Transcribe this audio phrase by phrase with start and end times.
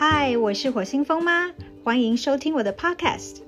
[0.00, 1.50] 嗨，我是火星风妈，
[1.82, 3.38] 欢迎收听我的 Podcast。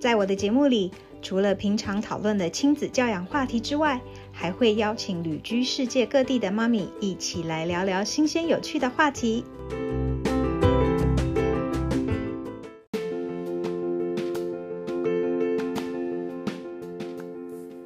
[0.00, 0.90] 在我的节目里，
[1.22, 4.00] 除了平常讨论的亲子教养话题之外，
[4.32, 9.44] 还会邀请旅居世界各地的妈咪一起来聊聊新鲜有趣的话题。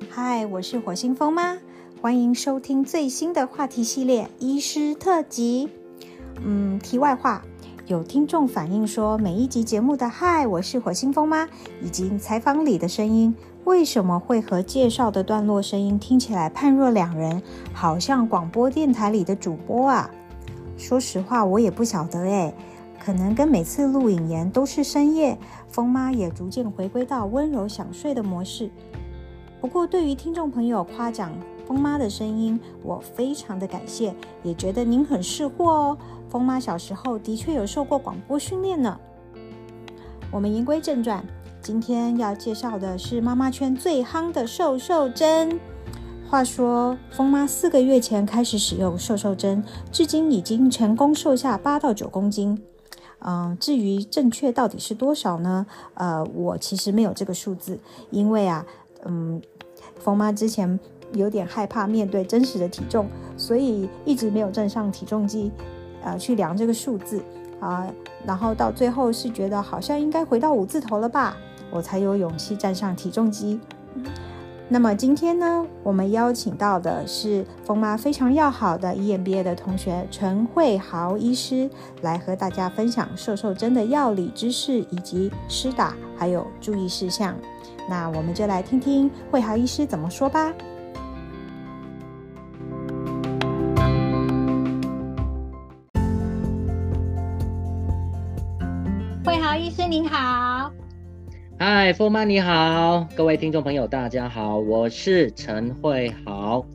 [0.08, 1.58] 嗨，我是火星风妈，
[2.00, 5.68] 欢迎收听最新的话题系列医师特辑。
[6.42, 7.44] 嗯，题外话。
[7.90, 11.48] 有听众反映说，每一集节目的“嗨，我是火星风妈”
[11.82, 20.08] 以及采访里的声音，为什么会和介绍的段落声音听起来判若两人，好像广播电台里的主播啊？
[20.76, 22.54] 说实话，我也不晓得诶，
[23.04, 28.70] 可能跟每次录影言都是深夜，风妈也逐渐回归到温柔想睡的模式。
[29.60, 31.32] 不过，对于听众朋友夸奖
[31.66, 35.98] 风妈的声音，我非常的感谢，也觉得您很识货哦。
[36.30, 38.98] 风妈小时候的确有受过广播训练呢。
[40.30, 41.24] 我们言归正传，
[41.60, 45.58] 今天要介绍的是妈妈圈最夯的瘦瘦针。
[46.30, 52.62] 话说，风妈四个月前开始使用瘦瘦针，至今已经成功瘦下八到九公斤。
[53.18, 55.66] 嗯，至于正确到底是多少呢？
[55.94, 58.64] 呃，我其实没有这个数字，因为啊，
[59.04, 59.42] 嗯，
[59.98, 60.78] 风妈之前
[61.12, 65.50] 有点害怕面对真实的体重，所以一直没有站上体重机。
[66.02, 67.22] 呃，去量这个数字
[67.60, 67.86] 啊，
[68.26, 71.36] 然后到最后是觉得好像应该回到五字头了吧，
[71.70, 73.60] 我才有勇气站上体重机。
[74.72, 81.68] 那么今天呢，我们邀请到的是风妈非常要好的 EMBA 的同学陈慧豪医师，
[82.02, 87.34] 来和大家分享瘦瘦针的药理知识以及施打还有注意事项。
[87.88, 90.52] 那我们就来听听慧豪医师怎么说吧。
[100.10, 100.72] 好，
[101.56, 106.66] 嗨，富妈你好，各位听众朋友大家好，我是陈慧豪，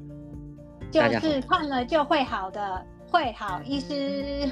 [0.89, 2.81] 就是看了就会好的
[3.11, 4.49] 会好医师，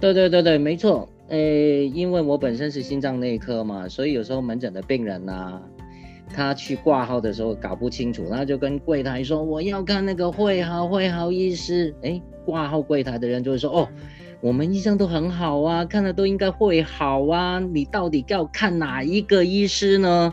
[0.00, 5.60] 对对对对，没错，诶，因为我本身是心脏内科嘛，所以有时候门诊的病人呐，
[6.34, 13.86] 他去挂号的时候搞不清楚，他就跟柜台说我要看那个会好会好医师，诶，挂号柜台的人就会说哦。
[14.40, 17.58] 我们医生都很好啊，看了都应该会好啊。
[17.58, 20.32] 你到底要看哪一个医师呢？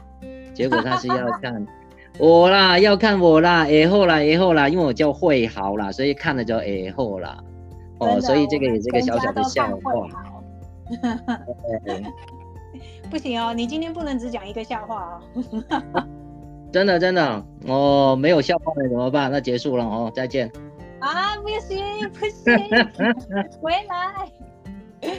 [0.54, 1.66] 结果他是要看
[2.20, 7.38] 我啦，要看我啦，哎后啦，哎后啦，因为我叫会好啦，所以看了就哎后啦。
[8.00, 9.94] 哦，所以这个也是个小小的笑话。
[13.10, 16.04] 不行哦，你今天不能只讲一个笑话哦。
[16.72, 19.32] 真的真的，哦，没有笑话了怎么办？
[19.32, 20.52] 那结束了哦，再见。
[21.04, 22.58] 啊，不行不行，
[23.60, 24.32] 回来。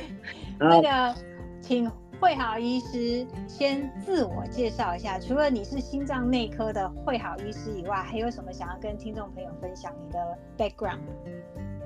[0.58, 1.14] 那个，
[1.60, 5.18] 请会好医师先自我介绍一下。
[5.18, 11.00] 除了你是心脏内科的会好医师以外，还有什么想要跟听众朋友分享你的 background？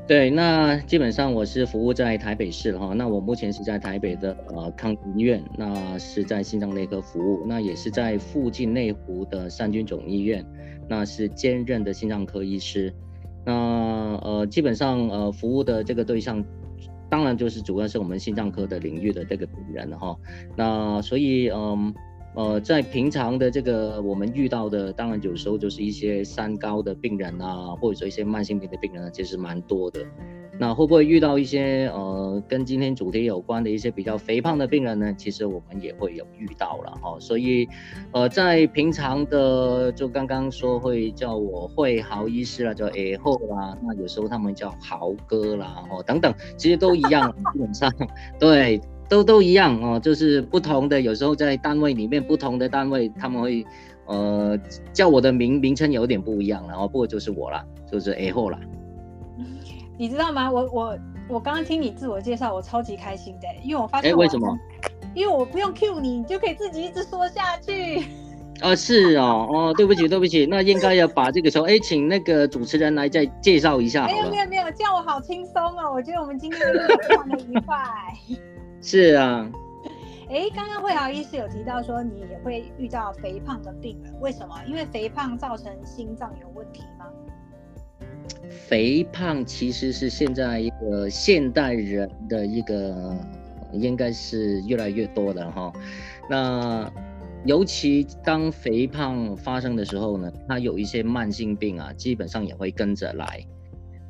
[0.07, 2.95] 对，那基本上我是服务在台北市哈。
[2.95, 10.47] 那我目前是在台北的呃康医院，那是在心脏内科服务，那也是在附近内湖的三军总医院，
[10.89, 12.95] 那是兼任的心脏科医师。
[13.49, 13.55] 那
[14.23, 16.45] 呃，基本上呃，服务的这个对象，
[17.09, 20.15] 当然就是主要是我们心脏科的领域的这个病人哈。
[20.55, 21.95] 那所以嗯，
[22.39, 30.01] 呃在平常的这个我们遇到的，当然有时候就是一些三高的病人啊，或者说一些慢性病的病人，其实蛮多的。
[30.61, 35.13] 那会不会遇到一些呃跟今天主题有关的一些比较肥胖的病人呢？
[35.19, 37.69] 其实我们也会有遇到了哈，所以
[38.13, 47.93] 呃在平常的就刚刚说会叫我会豪医师啦，叫 A 后啦，那有时候他们叫豪哥啦，哦等等，其实都一样，基本上
[48.39, 53.67] 对都都一样哦，就是不同的，有时候在单位里面不同的单位他们会
[54.07, 54.59] 呃
[54.93, 58.59] 叫我的名名称有点不一样，然后不过就是我啦，就是 A 后啦。
[59.97, 60.51] 你知道吗？
[60.51, 64.57] 我我我刚刚听你自我介绍，我超级开心的，因为我发现，哎，为什么？
[65.15, 68.05] 因为我不用 cue 你，你就可以自己一直说下去。
[68.61, 74.07] 啊，是哦，哦，对不起，对不起，那应该要把这个时候，哎，请那个主持人来再介绍一下。
[74.07, 77.77] 没有没有没有，这样我好轻松哦，我觉得我们今天非常的愉快。
[78.81, 79.51] 是啊。
[80.31, 84.55] 哎，刚刚慧豪医师有提到说，你也会遇到肥胖的病人，为什么？
[84.67, 87.07] 因为肥胖造成心脏有问题吗？
[88.51, 93.17] 肥胖其实是现在一个现代人的一个，
[93.73, 95.73] 应该是越来越多的哈。
[96.29, 96.93] 那
[97.47, 103.43] 尤其当肥胖发生的时候呢，它有一些慢性病啊，基本上也会跟着来。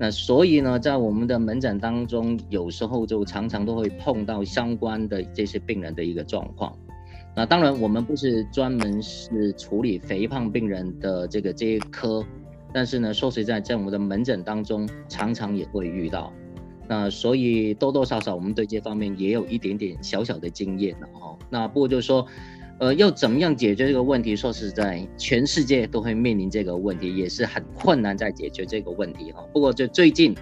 [0.01, 6.73] 那所以呢，在我们的门诊当中，有时候就常常都会碰到相关的这些病人的一个状况。
[7.35, 12.25] 那当然，我们不是专门是处理肥胖病人的这个这一科，
[12.73, 16.33] 但是呢，说实在，在我们的门诊当中，常常也会遇到。
[16.87, 21.37] 那所以多多少少，我们对这方面也有一点点小小的经验了哈。
[21.51, 22.27] 那不过就是说。
[22.79, 24.37] 呃，要怎么样解决这个问题？
[24.37, 29.45] 说实在，全世界都会面临这个问题，也是很困难在解决这个问题哈。
[29.53, 30.35] 不过就最近，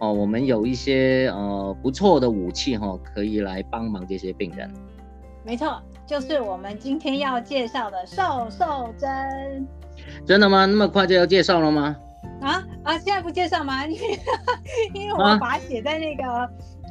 [0.00, 4.70] 哦，我们有一些呃不错的武器哈，可以来帮忙这些病人。
[5.44, 9.66] 没错，就是我们今天要介绍的瘦瘦针。
[10.26, 10.64] 真的吗？
[10.64, 11.96] 那么快就要介绍了吗？
[12.40, 12.98] 啊啊！
[12.98, 13.84] 现在不介绍吗？
[13.86, 14.18] 因为
[14.94, 16.22] 因为我把它写在那个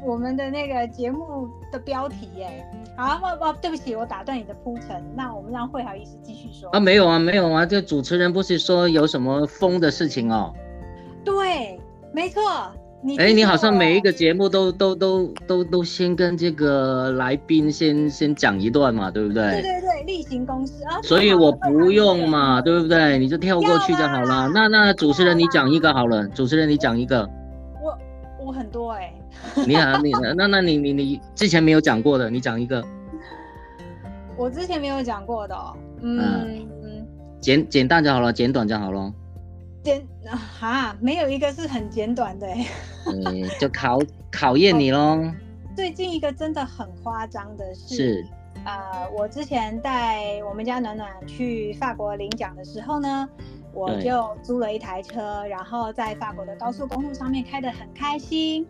[0.05, 2.65] 我们的那个节目的标题耶。
[2.95, 5.03] 好，不不，对不起，我打断你的铺陈。
[5.15, 6.69] 那我们让慧豪医师继续说。
[6.69, 10.53] 啊，没有啊，没有啊，这主持人不是说有什么疯的事情哦？
[11.23, 11.79] 对，
[12.11, 12.41] 没错。
[13.05, 19.43] 你哎，你好像每一个节目都都都都都先跟这个来宾先先讲一段嘛，对不对？
[19.51, 21.01] 对对对，例行公事啊。
[21.01, 23.17] 所以我不用嘛，对不对？
[23.17, 24.49] 你就跳过去就好了。
[24.53, 27.29] 那那主持人你讲一个好了，主持人你讲一个。
[27.83, 27.97] 我
[28.45, 29.13] 我很多哎。
[29.67, 32.83] 你好，你那那你你你之前没有讲过的，你讲一个。
[34.35, 35.55] 我之前没有讲过的，
[36.01, 37.07] 嗯嗯，
[37.39, 39.13] 简简单就好了，简短就好了。
[39.83, 40.01] 简
[40.59, 42.47] 哈，没有一个是很简短的。
[43.05, 43.99] 嗯，就考
[44.31, 45.21] 考验你喽。
[45.75, 48.25] 最近一个真的很夸张的是，是
[48.63, 53.27] 呃，我之前带我们家暖暖去法国领奖的时候呢，
[53.73, 58.65] 我就租了一台车，然后在法国的高速公路上面开得很开心。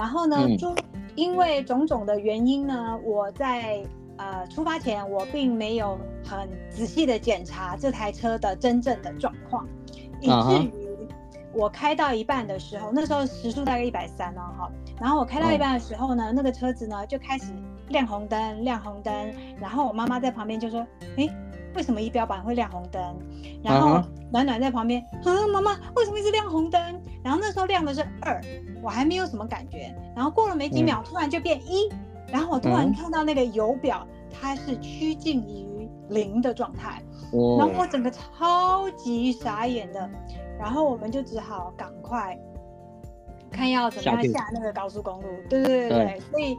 [0.00, 0.74] 然后呢，就
[1.14, 3.84] 因为种种的原因呢，我在
[4.16, 9.68] 呃出发前我并没有很仔细的检查这台车的真正的状况，
[10.22, 10.72] 以至于
[11.52, 17.52] 我开到一半的时候，那时候时速大概一百三哦哈，然后我开到一半的时候呢，那个车子呢就开始
[17.88, 19.12] 亮红灯，亮红灯，
[19.60, 20.80] 然后我妈妈在旁边就说，
[21.18, 21.28] 哎。
[21.74, 23.02] 为什么仪表板会亮红灯？
[23.62, 24.02] 然后
[24.32, 26.80] 暖暖在旁边，啊，妈妈，为什么一直亮红灯？
[27.22, 28.40] 然后那时候亮的是二，
[28.82, 29.94] 我还没有什么感觉。
[30.14, 31.88] 然后过了没几秒，突然就变一，
[32.28, 37.02] 然后我突然看到那个油表，它是趋近于零的状态。
[37.58, 40.10] 然后我整个超级傻眼的，
[40.58, 42.38] 然后我们就只好赶快
[43.50, 45.28] 看要怎么样下那个高速公路。
[45.48, 46.56] 对对对对，所以。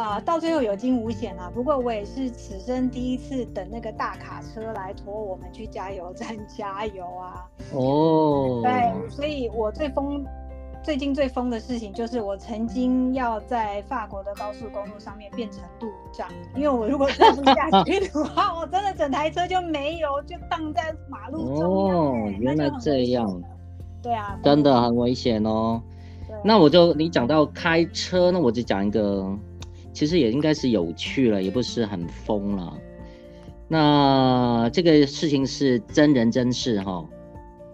[0.00, 1.50] 啊，到最后有惊无险啊！
[1.54, 7.46] 不过我也是此生第一次等那个大卡车来驮我们去加油站 加油啊！
[7.74, 10.24] 哦，对，所以我最疯，
[10.82, 16.26] 最近最疯的事情就是我曾经要在法国的高速公路上面变成路障，
[16.56, 23.42] 因为我如果再不下去的话， 我真的整台车就没油，就荡在马路中哦，原来这样，
[24.02, 25.82] 对啊，真的很危险哦。
[26.42, 29.28] 那我就你讲到开车，那我就讲一个。
[29.92, 32.72] 其实也应该是有趣了，也不是很疯了。
[33.68, 37.04] 那这个事情是真人真事哈，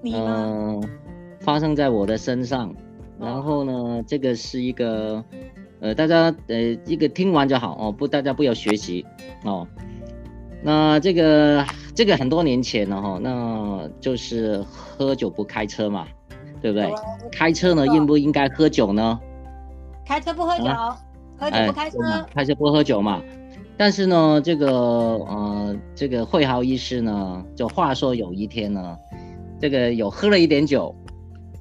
[0.04, 0.82] 嗯，
[1.40, 2.74] 发生在我的身上。
[3.18, 5.24] 然后呢，这个是一个，
[5.80, 9.06] 呃，大家呃，一个听完就好哦，不，大家不要学习
[9.44, 9.66] 哦。
[10.62, 11.64] 那这个
[11.94, 16.06] 这个很多年前了哈，那就是喝酒不开车嘛，
[16.60, 16.92] 对不对？
[17.32, 19.18] 开车呢，应不应该喝酒呢？
[20.04, 20.64] 开车不喝酒。
[21.38, 21.98] 喝酒不开车，
[22.34, 23.22] 开车不喝酒嘛。
[23.78, 28.96] 但是呢，这个呃，这个惠豪医师呢，就话说有一天呢，
[29.60, 30.94] 这个有喝了一点酒，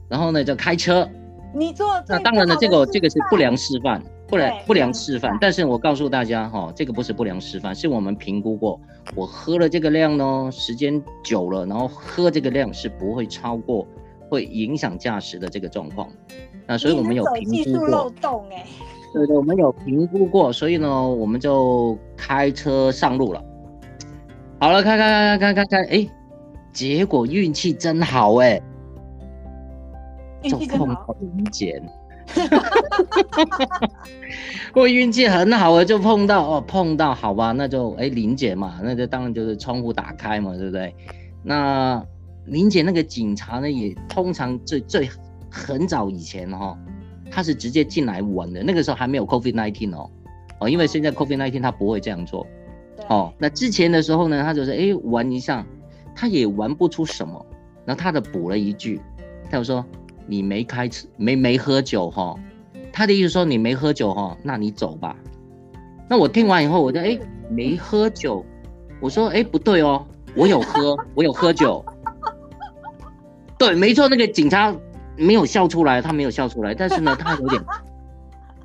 [0.07, 1.07] 然后呢就开车。
[1.53, 5.37] 你做那当然了，这个这个是不良示范，不良不良示范。
[5.41, 8.79] 但是我告诉大家哈，这个不是不良示范，是我们评估过，
[9.13, 13.85] 我喝了这个量呢，时间久了，然后喝这个量是不会超过
[14.29, 16.07] 会影响驾驶的这个状况。
[16.65, 17.87] 那所以我们有评估过。
[17.89, 18.65] 漏洞哎。
[19.15, 23.41] 对对，我们有评估过，所以呢，我们就开车上路了。
[24.59, 26.07] 好了，开开开开开开，哎，
[26.73, 28.61] 结果运气真好哎，
[30.43, 31.81] 就碰到林姐，
[34.73, 40.93] 我 运气很好啊，就碰到哦，碰到好吧，那就哎林姐嘛，那就当然就是窗户打开嘛，对不对？
[41.41, 42.03] 那
[42.47, 45.09] 林姐那个警察呢，也通常最最
[45.49, 46.77] 很早以前哈。
[47.35, 50.09] 他是直接进来玩的，那个时候还没有 COVID nineteen 哦，
[50.61, 52.47] 哦，因为现在 COVID nineteen 他不会这样做，
[53.09, 55.65] 哦，那之前的时候呢，他就是哎玩一下，
[56.15, 57.45] 他也玩不出什么，
[57.83, 59.01] 然后他的补了一句，
[59.51, 59.85] 他就说
[60.25, 62.39] 你没开车，没没喝酒哈，
[62.93, 65.13] 他的意思说你没喝酒哈，那你走吧。
[66.07, 68.45] 那我听完以后，我就哎没喝酒，
[69.01, 71.83] 我说哎不对哦，我有喝，我有喝酒，
[73.59, 74.73] 对，没错，那个警察。
[75.17, 77.63] 没有笑出来，他没有笑出来，但是呢， 他有点，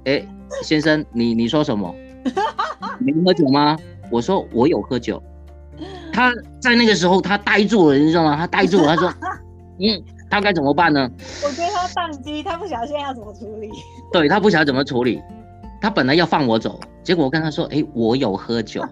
[0.05, 0.27] 哎，
[0.63, 1.95] 先生，你你说什么？
[3.01, 3.77] 你喝酒吗？
[4.11, 5.23] 我说我有喝酒。
[6.13, 8.37] 他在那个时候他呆住了，你知道吗？
[8.37, 9.15] 他呆住了，他说，
[9.81, 11.09] 嗯，他该怎么办呢？
[11.45, 13.71] 我觉得他宕机，他不晓得现在要怎么处理。
[14.13, 15.23] 对他不晓得怎么处理，
[15.81, 18.83] 他本来要放我走，结果我跟他说，哎，我有喝酒。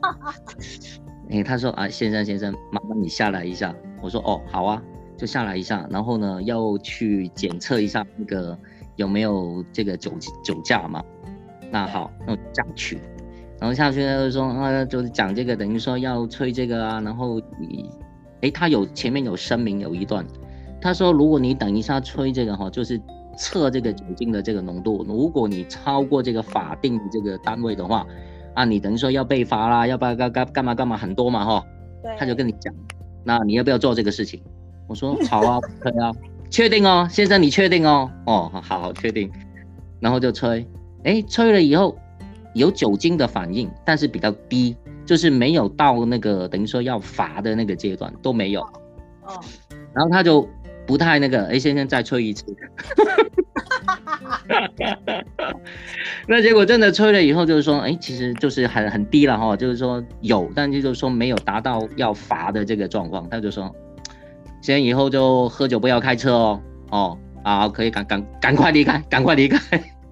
[1.31, 3.75] 哎，他说啊，先生先生，麻烦你下来一下。
[4.01, 4.81] 我说哦，好啊。
[5.19, 8.57] 就下来一下，然后呢，要去检测一下那个
[8.95, 10.13] 有没有这个酒
[10.45, 11.03] 酒驾嘛？
[11.73, 12.99] 那好，那我下去，
[13.61, 17.91] 然后下去他就说啊，就是讲这个，等于说要吹这个啊，然后你，
[18.43, 20.25] 哎，他有前面有声明有一段，
[20.81, 22.99] 他说如果你等一下吹这个哈，就是
[23.37, 28.07] 测这个酒精的这个浓度，如果你超过这个法定的这个单位的话，
[28.55, 31.65] 啊，你等于说要被罚啦，要不要干干干嘛干嘛很多嘛哈？
[32.05, 32.73] 对，他就跟你讲，
[33.25, 34.41] 那你要不要做这个事情？
[34.89, 36.11] 我说好啊，可以啊，
[36.51, 38.11] 确定哦，先生你确定哦？
[38.25, 39.31] 哦，好好确定，
[40.01, 40.67] 然后就吹，
[41.05, 41.97] 哎，吹了以后
[42.55, 48.63] 有酒精的反应，但是比较低，就是没有到那个等于说要罚的那个阶段都没有。
[49.23, 49.39] 哦，
[49.93, 50.49] 然后他就
[50.87, 52.47] 不太那个，哎，先生再吹一次。
[56.27, 63.71] 那结果真的吹了以后，就是说，哎，其实就是很很低了哈，就是说有，但就是说没有达到要罚的这个状况，他就说。
[64.61, 66.61] 先以后就喝酒不要开车哦，
[66.91, 69.59] 哦，好，可以赶赶赶快离开，赶快离开，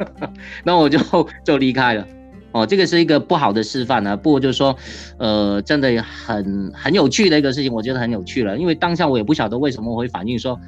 [0.64, 0.98] 那我就
[1.44, 2.06] 就离开了，
[2.52, 4.16] 哦，这个是一个不好的示范呢。
[4.16, 4.74] 不过就是说，
[5.18, 8.56] 呃，真的很很有趣的一个事情，我觉得很有趣了。
[8.56, 10.58] 因为当下我也不晓得为什么会反应说，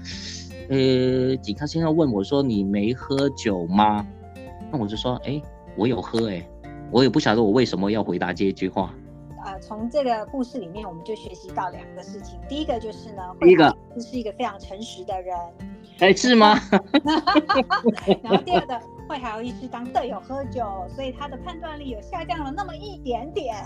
[0.68, 4.06] 呃，警察先生问我说你没喝酒吗？
[4.70, 5.40] 那我就说，哎，
[5.76, 6.47] 我有喝，哎，
[6.90, 8.92] 我也不晓得我为什么要回答这句话。
[9.48, 12.38] 呃，从这个故事里面，我们就学习到两个事情。
[12.50, 15.34] 第一个就是呢，第一个是一个非常诚实的人，
[16.00, 16.60] 哎，是吗？
[18.22, 18.78] 然后第二个，
[19.08, 23.56] 会好医师当队友喝酒，所以他的判断力有下降了那么一点点。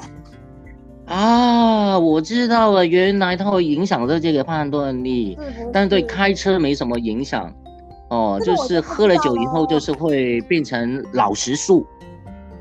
[1.06, 5.36] 啊，我知道了，原来他会影响着这个判断力，
[5.72, 7.52] 但对开车没什么影响。
[8.08, 11.84] 哦，就是喝了酒以后，就是会变成老实树。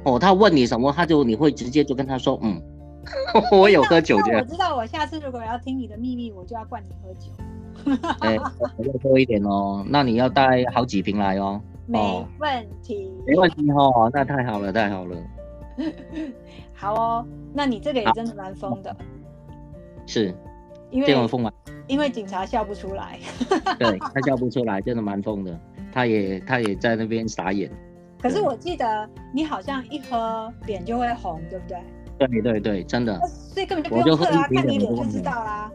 [0.05, 2.59] 哦，他问你什么，他就你会直接就跟他说，嗯。
[3.51, 4.75] 我有喝酒，我知道。
[4.75, 7.31] 我下次如果要听你的秘密，我就要灌你喝酒。
[8.19, 8.35] 哎，
[8.79, 9.85] 要多一点哦。
[9.87, 11.61] 那你要带好几瓶来哦。
[11.87, 14.09] 没问题，没问题哦。
[14.13, 15.17] 那太好了，太好了。
[16.73, 18.95] 好哦，那你这个也真的蛮疯的。
[20.05, 20.33] 是，
[20.89, 21.27] 因为？
[21.87, 23.19] 因为警察笑不出来。
[23.77, 25.59] 对他笑不出来，真的蛮疯的。
[25.91, 27.69] 他也他也在那边傻眼。
[28.21, 31.77] 可是我记得你好像一喝脸就会红，对不对？
[32.27, 33.19] 对对对，真的，
[33.53, 35.71] 所以根本就不用测啊，看你脸就知道啦。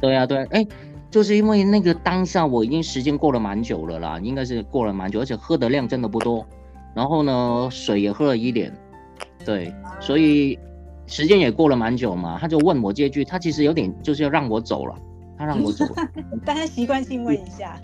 [0.00, 0.66] 对啊，对，哎，
[1.10, 6.46] 就是因为那个当下我已经时间过了蛮久了啦，应该是过了蛮久，而且喝的量真的不多，
[6.94, 8.72] 然后呢，水也喝了一点，
[9.44, 10.58] 对，所以
[11.06, 14.94] 时间也过了蛮久嘛，他就问我这句，他其实有点就是要让我走了，
[15.38, 15.84] 他让我走，
[16.44, 17.80] 但他习惯性问一下，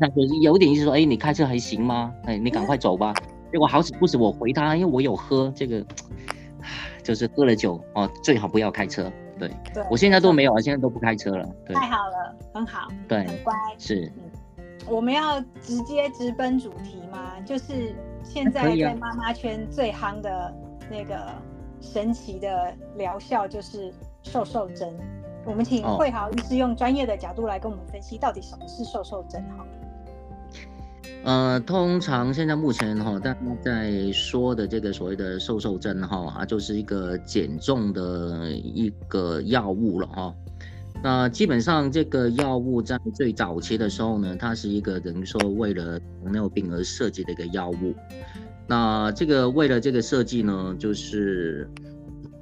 [0.00, 2.12] 他就是有点意思说，哎，你开车还行吗？
[2.24, 3.14] 哎，你赶快走吧。
[3.52, 5.84] 结果好死不死我回他，因为我有喝这个。
[7.02, 9.10] 就是喝了酒哦，最好不要开车。
[9.38, 9.50] 对，
[9.90, 11.44] 我现在都没有啊，现在都不开车了。
[11.66, 13.52] 对，太好了，很好，对，很乖。
[13.78, 14.10] 是，
[14.86, 17.32] 我们要直接直奔主题吗？
[17.44, 20.54] 就是现在在妈妈圈最夯的
[20.88, 21.32] 那个
[21.80, 23.92] 神奇的疗效，就是
[24.22, 24.96] 瘦瘦针。
[25.44, 29.42] 我们请慧豪医师用专业的角度来跟我们分析，到底什么是瘦瘦针？
[29.58, 29.66] 哈。
[31.24, 40.34] 呃，通常现在目前哈，大家在说的这个所谓的瘦瘦针哈，啊，就是一个减重的一个药物了哈。
[41.02, 47.94] 那基本上这个药物在最早期的时候呢，它是一个等于说为了糖尿病而设计的一个药物。
[48.66, 51.68] 那这个为了这个设计呢，就是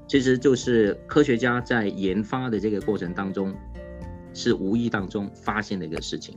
[0.09, 3.55] 其实就是科学家在研发的这个过程当中，
[4.35, 6.37] 是无意当中发现的一个事情。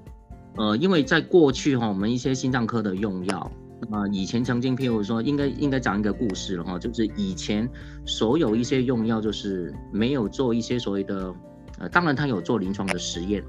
[0.58, 3.52] 呃，因为在过去哈，我们一些心脏科的用药，
[3.90, 7.70] 那以前曾经譬如说，应该应该讲一个故事了哈，就是以前
[8.06, 11.34] 所有一些用药就是没有做一些所谓的，
[11.80, 13.44] 呃，当然他有做临床的实验。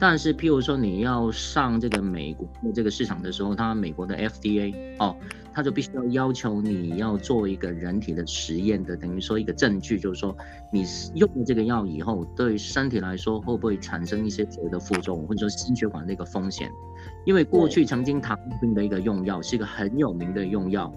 [0.00, 5.16] 但是，譬如说你要上这个美国的这个市场的时候，它美国的 FDA 哦，
[5.52, 10.36] 它就必须要要求你要做一个人体的实验的，等于说一个证据，就是说
[10.72, 10.84] 你
[11.16, 16.70] 用了这个药以后，对身体来说会不会产生一些所谓的副作用，或者说心血管的一个风险？
[17.24, 20.92] 因为过去曾经糖尿病的一个用药是一个很有名的用药，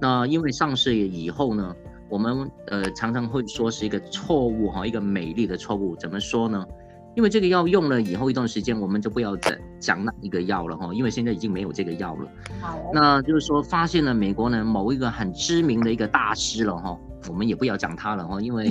[0.00, 1.76] 那因为上市以后呢，
[2.08, 6.66] 我们呃常常会说是一个错误哈，一个美丽的错误，怎么说呢？
[7.14, 12.28] 因为这个药用了以后一段时间，我们就不要再讲那一个药了哈，因为现在已经没有这个药了。
[12.60, 16.96] 好，那就是说发现了美国呢某一个很知名的一个大师了哈，
[17.28, 18.70] 我们也不要讲他了哈，因为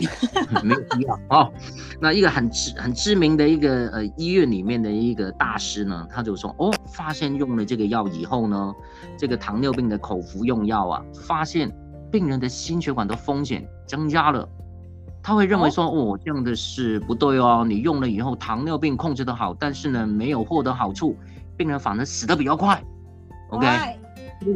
[0.63, 1.51] 没有必要 哦。
[1.99, 8.73] 那一个很知很知名的一个呃医院里面的一个大师呢，他就说哦，发现用了这个药以后呢，
[9.17, 11.69] 这个糖尿病的口服用药啊，发现
[12.09, 14.47] 病人的心血管的风险增加了。
[15.27, 17.65] 他会认为说，哦，这样的是不对哦。
[17.67, 21.17] 你用了以后，糖尿病控制的好，但是呢，没有获得好处，
[21.57, 22.81] 病人反而死的比较快。
[23.49, 23.67] OK，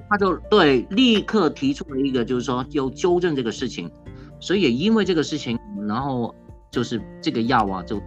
[0.07, 3.91] 他就对立刻提出了一个，就是说要纠正这个事情。
[4.39, 5.59] 所以也因为这个事情，
[5.89, 6.33] 然后
[6.71, 7.97] 就是这个药啊，就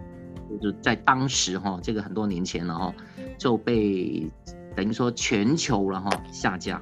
[0.59, 2.91] 就在当时哈，这个很多年前了哈，
[3.37, 4.27] 就被
[4.75, 6.81] 等于说全球了哈下架。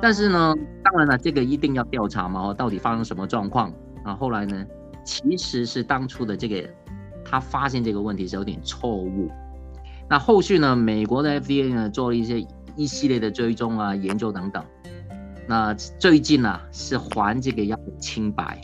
[0.00, 3.70] 但是呢，当然了，这个一定要调查嘛，到底发生什么状况？
[4.04, 4.64] 啊，后来呢，
[5.02, 6.68] 其实是当初的这个
[7.24, 9.28] 他发现这个问题是有点错误。
[10.08, 12.46] 那后续呢，美国的 FDA 呢做了一些
[12.76, 14.62] 一系列的追踪啊、研究等等。
[15.48, 18.60] 那最近呢是还这个药清白，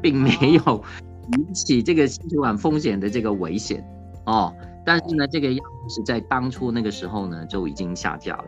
[0.00, 0.30] 并没
[0.64, 0.82] 有
[1.36, 3.84] 引起这个心血管风险的这个危险
[4.26, 4.54] 哦。
[4.84, 8.44] 但是呢，这个药是在当初那个时候呢就已经下架了。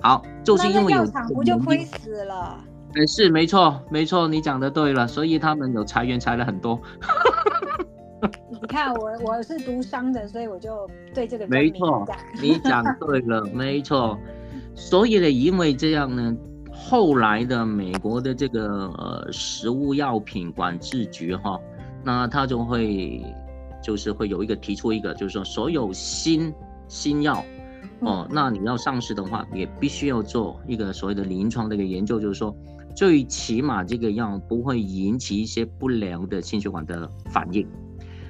[0.00, 1.04] 好，就是因为有
[1.34, 2.62] 不就亏死了。
[2.94, 6.80] 没是没错没错，你讲的对了，所以他们有裁员裁了很多。
[8.50, 12.04] 你看我我是读商的，所以我就对这个没错，
[12.42, 14.18] 你讲 对了，没错。
[14.74, 16.36] 所以呢，因为这样呢，
[16.72, 21.60] 后来的美国的这个呃食物药品管制局哈，
[22.02, 23.22] 那他就会
[23.82, 26.52] 就是会有一个提出一个，就是说所有新
[26.88, 27.44] 新药
[28.00, 32.52] 哦，那你要上市的话，也必须要做一个所谓的临床的一个研究，就是说。
[32.98, 37.64] 最起码这个药不会引起一些不良的心血管的反应，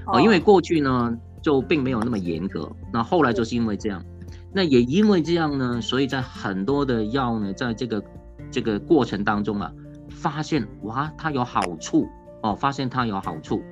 [0.05, 4.05] 哦，因为过去呢就并没有那么严格，那后来就是因为这样，
[4.53, 8.05] 那也因为这样呢，所以在很多的药呢，在这个
[8.51, 9.73] 这个过程当中啊，
[10.11, 12.07] 发现哇它有好处
[12.43, 13.63] 哦，发现它有好处，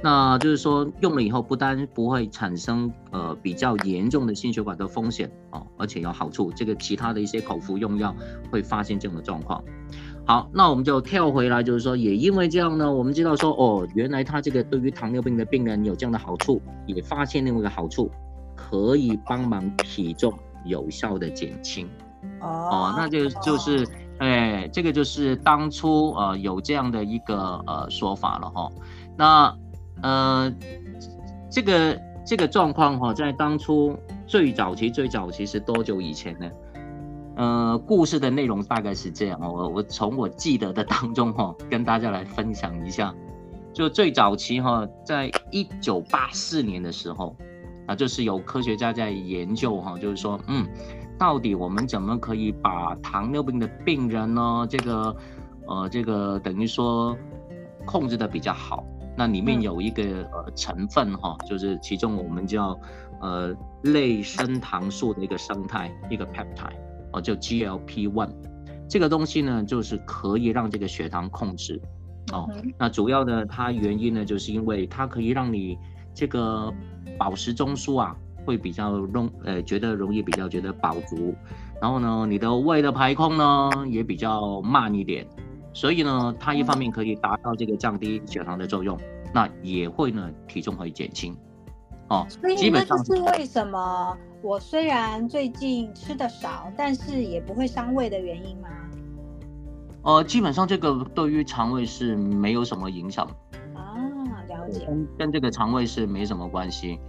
[0.00, 8.14] 那就是说用了以后不单不会产生呃比较严重的心血管的风险哦，而且有好处，这个其他的一些口服用药
[8.48, 9.60] 会发现这种的状况。
[10.26, 18.10] 好，那我们就跳回来，就是说，也因为这样呢，我们知道说，哦，原来他这个对于糖尿病的病人有这样的好处，也发现另外一个好处，
[18.56, 21.88] 可以帮忙体重有效的减轻。
[22.40, 23.86] 哦，那就就是，
[24.18, 28.68] 哎，这个就是当初呃有这样的一个呃说法了哈。
[29.16, 29.56] 那
[30.02, 30.52] 呃，
[31.48, 36.50] 这个这个状况哈，在当初最早期最早期是多久以前呢？
[37.36, 43.14] 呃，故事的内容大概是这样，我我从我记得的 当中哈，跟大家来分享一下。
[43.74, 47.36] 就最早期哈，在一九八四年的时候，
[47.86, 50.66] 啊，就是有科学家在研究哈，就是说，嗯，
[51.18, 55.14] 到底我们怎么可以把糖尿病的病人呢，这个，
[55.66, 57.14] 呃，这个等于说
[57.84, 58.82] 控制的比较好？
[59.14, 62.78] 那里面有一个呃成分哈，就是其中我们叫
[63.20, 66.76] 呃类升糖素的一个生态，一个 peptide。
[67.12, 68.30] 哦，叫 GLP one，
[68.88, 71.80] 这个东西呢，就是可以让这个血糖控制。
[72.32, 75.78] 哦，那主要的它原因呢，就是因为它可以让你
[76.12, 76.72] 这个
[77.16, 81.34] 饱食中枢啊，会比较容呃觉得容易比较觉得饱足，
[81.80, 85.24] 然后呢，你的胃的排空呢也比较慢一点，
[85.72, 88.98] 所以呢，它一方面可以达到这个降低血糖的作用，
[89.32, 91.36] 那也会呢体重会减轻。
[92.08, 98.68] 哦，所以那就是为什么我虽然最近吃的少，但是也不会伤胃的原因吗？
[100.02, 103.26] 呃，基本上这个对于肠胃是没有什么影响。
[103.74, 103.96] 啊，
[104.48, 104.84] 了解。
[104.86, 107.00] 跟跟这个肠胃是没什么关系。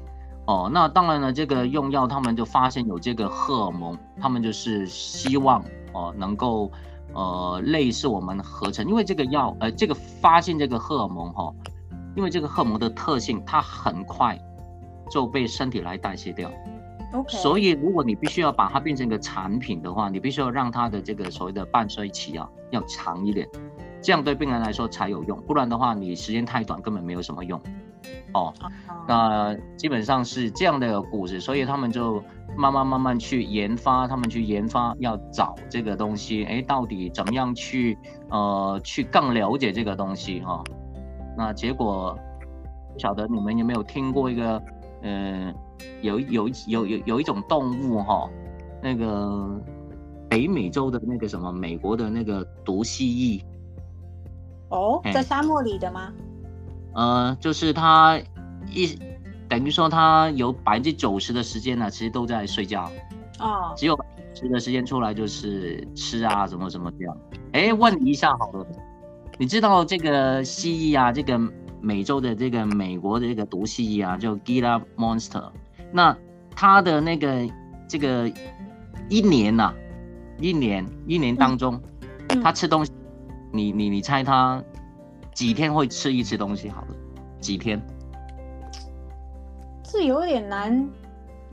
[0.46, 5.64] 哦，那当然了，这个用药他们就发现有这个荷尔蒙，他们就是希望
[5.94, 6.72] 哦能够
[7.14, 11.54] 呃类似我们合成，因为这个药呃这个发现这个荷尔蒙哈，
[12.16, 14.40] 因为这个荷尔蒙的特性，它很快。
[15.10, 16.52] 就被身体来代谢掉
[17.14, 17.30] ，OK。
[17.30, 23.48] 所以如果你必须要把它变成一个产品的话，你必须要让它的这个所谓的半衰期啊要长一点，
[24.02, 25.40] 这样对病人来说才有用。
[25.42, 27.60] 不然的话，你时间太短，根本没有什么用。
[28.34, 28.54] 哦，
[29.08, 32.24] 那基本上是这样的一个故事，所以他们就
[32.58, 37.98] 慢慢慢慢去研发，他们去研发要找这个东西，哎，到底怎么样去
[38.30, 40.64] 呃去更了解这个东西哈？
[41.38, 42.18] 那结果
[42.94, 44.62] 不晓得你们有没有听过一个？
[45.04, 45.54] 嗯，
[46.02, 48.30] 有有有有有一种动物哈，
[48.82, 49.60] 那个
[50.30, 53.44] 北美洲的那个什么，美国的那个毒蜥蜴。
[54.70, 56.12] 哦，在沙漠里的吗？
[56.94, 58.20] 呃，就是它
[58.72, 58.98] 一
[59.48, 62.92] 等于说它有百分之九十的时间呢，其实都在睡觉，
[63.40, 63.98] 哦，只有
[64.34, 67.18] 十的时间出来就是吃啊什么什么这样。
[67.54, 68.68] 哎，问你一下好了，
[69.38, 71.40] 你知道这个蜥蜴啊，这个
[71.80, 75.50] 美洲的这个美国的这个毒蜥蜴啊，叫 Gila monster，
[75.92, 76.16] 那
[76.56, 77.48] 他的那个
[77.88, 78.30] 这个
[79.10, 79.74] 一年呐、
[80.40, 81.82] 一年一年当中，
[82.30, 82.92] 嗯它吃东西，
[83.52, 84.62] 你你你猜他
[85.34, 86.70] 几天会吃一次东西？
[86.70, 86.88] 好了，
[87.40, 87.82] 几天？
[89.86, 90.90] 是有点难，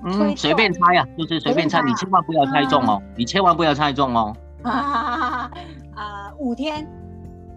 [0.05, 4.37] 嗯，随便猜呀、就是随便猜，你千万不要猜中哦，你千万不要猜中哦。
[4.65, 5.51] 啊
[5.95, 6.85] 啊，五天，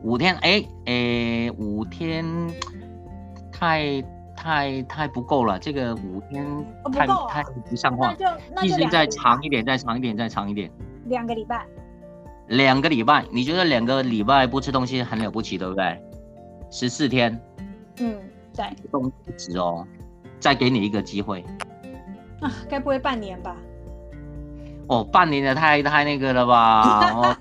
[0.04, 2.24] 五天，哎哎，五天
[3.52, 4.04] 太
[4.38, 6.46] 太太不够了，这个五天
[6.94, 10.72] 太、哦不太不像话，那就那意思再长一点，再长一点，再长一点，
[11.06, 11.66] 两个礼拜，
[12.50, 13.26] 两个礼拜。
[13.32, 16.00] 你觉得两个礼拜不吃东西很了不起，对不对？
[16.70, 17.38] 十四天
[18.00, 18.16] 嗯，
[18.54, 19.86] 在动不止哦，
[20.40, 21.44] 再给你一个机会
[22.40, 23.56] 啊，该不会半年吧？
[24.88, 27.12] 哦，半年的太太那个了吧？
[27.12, 27.36] 哦，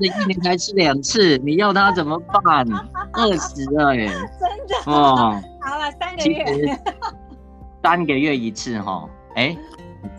[0.00, 2.66] 这一年才吃两次，你要他怎么办？
[3.14, 4.08] 饿死了耶！
[4.08, 5.40] 真的，哦。
[5.62, 6.78] 好了，三个其月，实
[7.82, 9.56] 三个月一次哈，哎，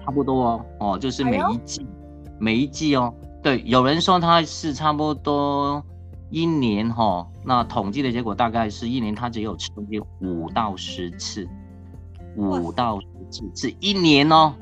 [0.04, 1.86] 差不多哦，哦，就是每一季，
[2.40, 5.84] 每一季哦，对，有人说它是差不多
[6.30, 11.48] 一年哈，那统计的结果大概是一年它只有吃东西五到十次，
[12.36, 14.54] 五到十次是一年哦，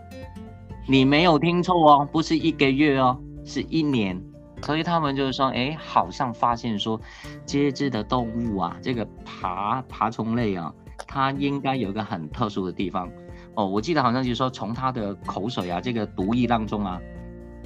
[0.88, 4.22] 你没有听错哦，不是一个月哦，是一年。
[4.64, 7.00] 所以他们就是说，哎，好像发现说，
[7.46, 10.74] 这只的动物啊，这个爬爬虫类啊，
[11.08, 13.10] 它应该有一个很特殊的地方
[13.56, 13.66] 哦。
[13.66, 17.00] 我记得好像就是说，从它的口水啊，这个毒液当中啊，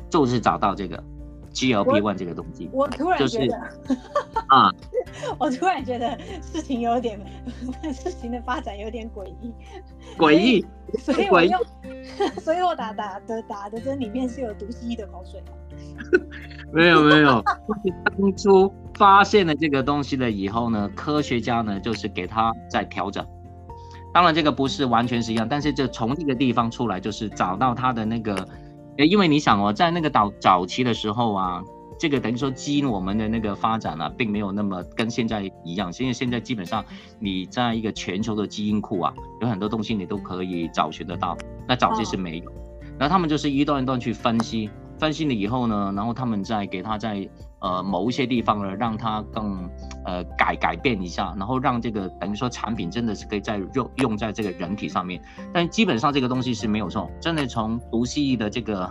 [0.10, 1.04] 就是找到这个
[1.54, 3.58] GLP one 这个东西我突然就是觉得，
[4.48, 4.72] 啊。
[5.38, 7.20] 我突然觉得事情有点，
[7.94, 9.54] 事情的发展有点诡异，
[10.18, 10.66] 诡异，
[10.98, 11.60] 所以我用，
[12.42, 15.42] 所以我打打的打的针里面是有毒蜥蜴的口水。
[16.74, 23.26] 没有没有，就是当初发现了这个东西了以后呢，科学家呢就是给它在调整。
[24.12, 28.48] 当然这个不是完全是一样，但是就从这个地方出来，就是找到它的那个，
[28.98, 31.64] 诶因为你想哦，在那个早早期的时候啊，
[32.00, 35.92] 这个等于说基因我们的那个发展啊，并没有那么跟现在一样。
[36.00, 36.84] 因为现在基本上
[37.20, 41.36] 你在一个全球的基因库啊，有很多东西你都可以找寻得到，
[41.68, 42.52] 那早期是没有。
[43.00, 47.28] 然后他们就是一段一段去分析，分析了以后呢，然后他们再给他在
[47.60, 49.70] 呃某一些地方呢，让它更
[50.06, 55.22] 呃改改变一下，然后让这个等于说产品真的是可以在用用在这个人体上面。
[55.54, 58.90] 但基本上这个东西是没有错，真的从毒蜥蜴的这个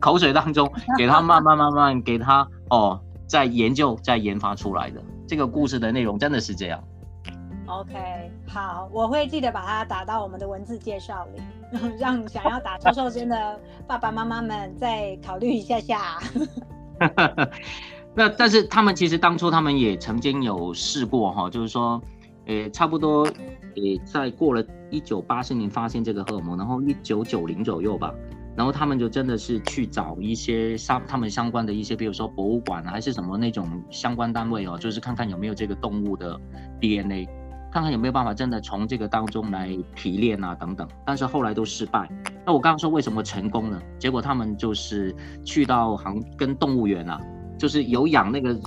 [0.00, 5.02] 口水当中给它慢慢慢慢给它哦，在研究在研发出来的。
[5.28, 6.82] 这个故事的内容真的是这样。
[7.70, 11.40] OK， 好，我会记得把它打到我们的文字介绍里，
[11.98, 16.18] 让想要打瘦瘦针的爸爸妈妈们再考虑一下下。
[18.12, 22.02] 那但是他们其实当初他们也曾经有试过哈，就是说，
[22.46, 23.32] 呃，差不多，呃，
[24.04, 28.12] 在过了一九八四年发现这个荷尔蒙，然后一九九零左右吧，
[28.56, 36.36] 然后他们就真的是去找一些相他们相关的一些，比如说博物馆啊，还是什么那种相关单位哦，就是看看有没有这个动物的
[36.80, 37.28] DNA，
[37.70, 42.08] 看看有没有办法真的从这个当中来提炼啊等等，但是后来都失败。
[42.44, 43.80] 那我刚刚说为什么成功呢？
[43.98, 47.20] 结果他们就是去到行跟动物园啊。
[47.58, 48.58] 就是有养那个，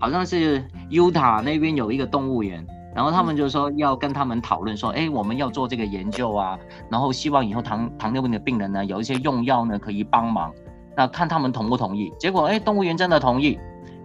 [0.00, 6.58] 好像是 UTA 那边有一个动物园，然后他们就说要跟他们讨论说，哎，我们要做这个研究啊，
[6.90, 10.52] 然后希望以后糖糖尿病的病人呢，有一些用药呢可以帮忙，
[10.96, 12.12] 那看他们同不同意。
[12.18, 13.56] 结果哎，动物园真的同意，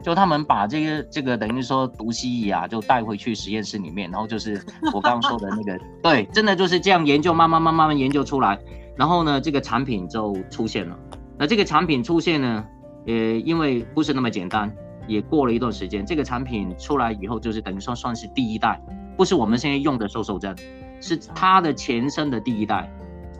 [0.05, 4.63] 就他们把这个这个等于说毒蜥蜴啊，就带回去实验室里面，然后就是
[4.93, 8.59] 我刚刚说的那个， 对，真的就是这样研究，慢慢慢慢慢研究出来，
[8.95, 10.95] 然后呢，这个产品就出现了。
[11.39, 12.63] 那这个产品出现呢？
[13.07, 14.71] 呃，因为不是那么简单，
[15.07, 18.79] 也过了一段时间，这个产品出来以后，就是等于说算是第一代，
[19.17, 20.55] 不是我们现在用的瘦瘦针，
[21.01, 22.87] 是它的前身的第一代。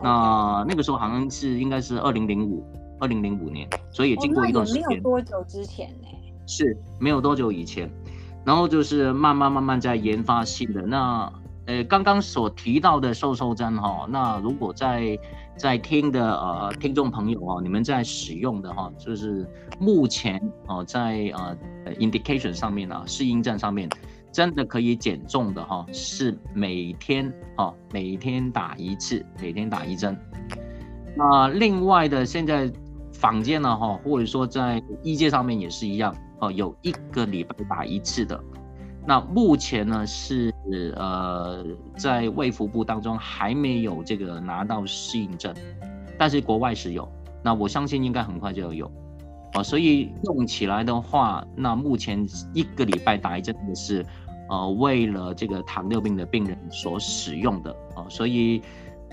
[0.02, 2.64] 那那个时候好像是应该是二零零五，
[2.98, 4.82] 二零零五年，所以经过一段时间。
[4.88, 6.08] 没有多久之前呢？
[6.46, 7.90] 是没有多久以前，
[8.44, 10.82] 然后就是慢慢慢慢在研发新的。
[10.82, 11.32] 那
[11.66, 15.18] 呃，刚刚所提到的瘦瘦针哈，那如果在
[15.56, 19.44] 在听的呃听众朋友哦，你们在使用的哈，就是
[19.80, 23.88] 目前哦在呃 indication 上面啊，适应症上面，
[24.30, 30.16] 真的可以减重的哈，是每天哦每天打一次，每天打一针。
[31.16, 32.70] 那另外的现在
[33.12, 38.38] 坊间呢哈，或者说在医界上面也是一样哦，有一个礼拜打一次的。
[39.08, 40.52] 那目前呢是
[40.96, 41.64] 呃
[41.96, 45.54] 在卫福部当中还没有这个拿到适应症，
[46.18, 47.08] 但是国外是有，
[47.40, 48.90] 那我相信应该很快就要有，
[49.54, 54.04] 哦，所以用起来的话，那目前一个礼拜打一针的是，
[54.50, 58.60] 呃，为了这个糖尿病的病人所使用的哦，所以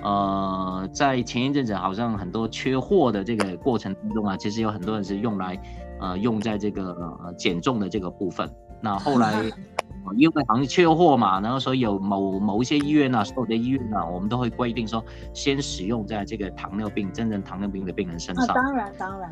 [0.02, 5.56] 呃在前一阵子好像很多缺货的这个过程当中啊，其实有很多人是用来
[6.04, 6.92] 呃用在这个
[7.24, 8.48] 呃减重的这个部分，
[8.80, 9.44] 那后来。
[10.18, 15.02] 因为行业缺货嘛，然后所以有某某一些医院啊，所有的医院啊，我们都会规定说，
[15.34, 18.48] 先使用在这个糖尿病真正糖尿病的病人身上。
[18.48, 19.32] 当然当然，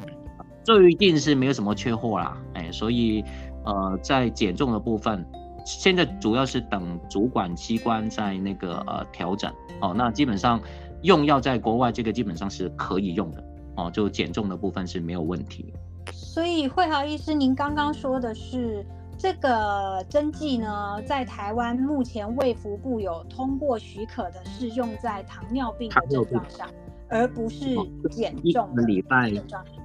[0.63, 3.21] 最近是没有什么缺货啦，哎，所以
[3.65, 5.25] 呃，在减重的部分，
[5.65, 9.93] 现在主要是等主管机关在那个呃调整哦。
[9.93, 10.57] 那基本上
[11.01, 13.43] 用药在国外这个基本上是可以用的
[13.75, 15.73] 哦，就减重的部分是没有问题。
[16.12, 18.86] 所以慧豪医师，您刚刚说的是。
[19.17, 26.67] 这个针剂呢，在台湾目前卫福部有通过许可的，是用在糖尿病的症状上，
[27.08, 27.76] 而不是
[28.10, 28.67] 减重。
[28.74, 29.30] 一个礼拜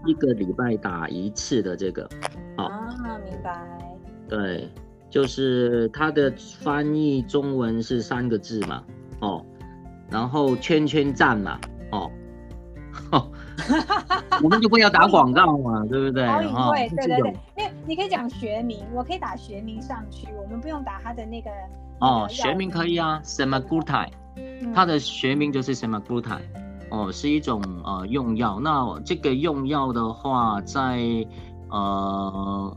[0.07, 2.09] 一个礼拜打一次的这个。
[2.57, 2.89] 啊，
[3.27, 3.61] 明白。
[4.27, 4.71] 对，
[5.11, 8.83] 就是它的翻译中文是三个字嘛，
[9.21, 9.45] 哦，
[10.11, 11.61] 然后圈圈站嘛，
[11.93, 12.11] 哦。
[14.43, 16.27] 我们就不要打广告嘛，对不对？
[16.27, 21.51] 好对对对，因为你可以讲学名，我可以打学名上去，我们不用打他的那个。
[22.01, 24.11] 哦，学名可以啊，semaglutide，
[24.75, 26.43] 它的学名就是 semaglutide，
[26.91, 28.61] 哦，是一种呃用药。
[28.61, 31.01] 那这个用药的话，在
[31.71, 32.77] 呃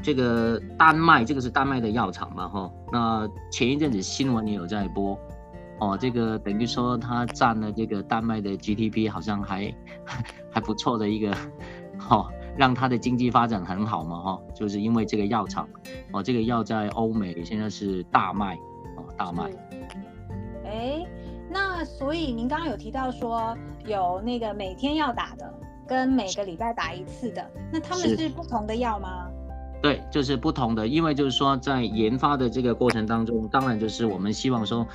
[0.00, 2.70] 这个丹麦，这个是丹麦的药厂嘛，哈。
[2.92, 5.18] 那前一阵子新闻也有在播。
[5.80, 9.74] 哦，这个等于说它占了这个丹麦的 GDP，好像还
[10.48, 11.32] 还不错的一个，
[12.08, 15.68] 哦，让它的经济发展很好嘛，哈，就是因为这个药厂，
[16.12, 18.54] 哦，这个药在欧美现在是大卖，
[18.96, 19.50] 哦，大卖。
[20.64, 21.04] 哎，
[21.50, 25.52] 那所以您刚刚有提到说有那个每天要打的，
[25.88, 29.28] 跟每个礼拜打一次的，那他们是不同的药吗？
[29.82, 34.86] 对，就是不同的，因为就是说在研发的这个过程当中，当然就是我们希望说。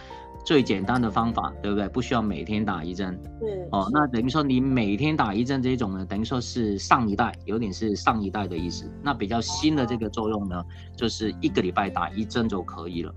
[0.47, 1.89] 最简单的方法，对不对？
[1.89, 3.21] 不需要每天打一针。
[3.37, 8.89] 对哦，那等于说你每天打一针这种呢，等于说是上一代，有点是上一代的意思。
[9.03, 10.63] 那比较新的这个作用呢，
[10.95, 13.13] 就是一个礼拜打一针就可以了。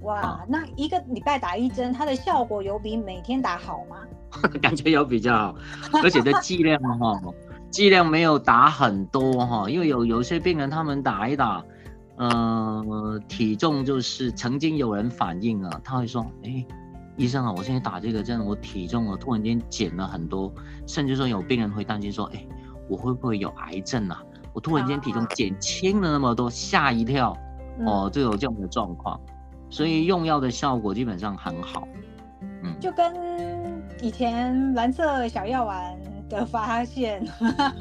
[0.00, 3.98] 哇，那一个礼拜打一针，它的效果有比每天打好吗？
[4.60, 5.54] 感觉有比较好，
[6.02, 7.22] 而且的剂量哈，
[7.70, 11.64] 剂量没有打很多哈，因为有有些病人他们打一打。
[12.30, 16.64] 呃，体重就是曾经有人反映啊，他会说，哎，
[17.16, 20.52] 医生啊，我现在打这个针，我体重啊突然间减了很多，
[20.86, 22.46] 甚至说有病人会担心说，哎，
[22.88, 24.22] 我会不会有癌症啊？
[24.52, 27.36] 我突然间体重减轻了那么多，吓一跳，
[27.86, 29.20] 哦，就有这样的状况，
[29.68, 31.88] 所以用药的效果基本上很好，
[32.62, 33.12] 嗯，就跟
[34.00, 36.11] 以前蓝色小药丸。
[36.32, 37.22] 的发现，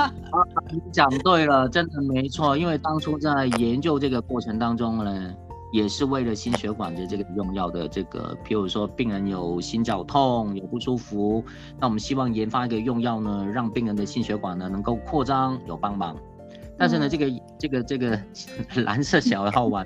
[0.70, 2.58] 你讲对了，真的没错。
[2.58, 5.34] 因为当初在研究这个过程当中呢，
[5.72, 11.44] 也是为了心血管的这个用药的这个，譬如说病人有心绞痛、有不舒服，
[11.80, 16.16] 那我们希望研发一个用药呢，让病人的心血管呢能够扩张，有帮忙。
[16.78, 18.20] 但是呢，这个这个这个
[18.84, 19.86] 蓝色小药丸，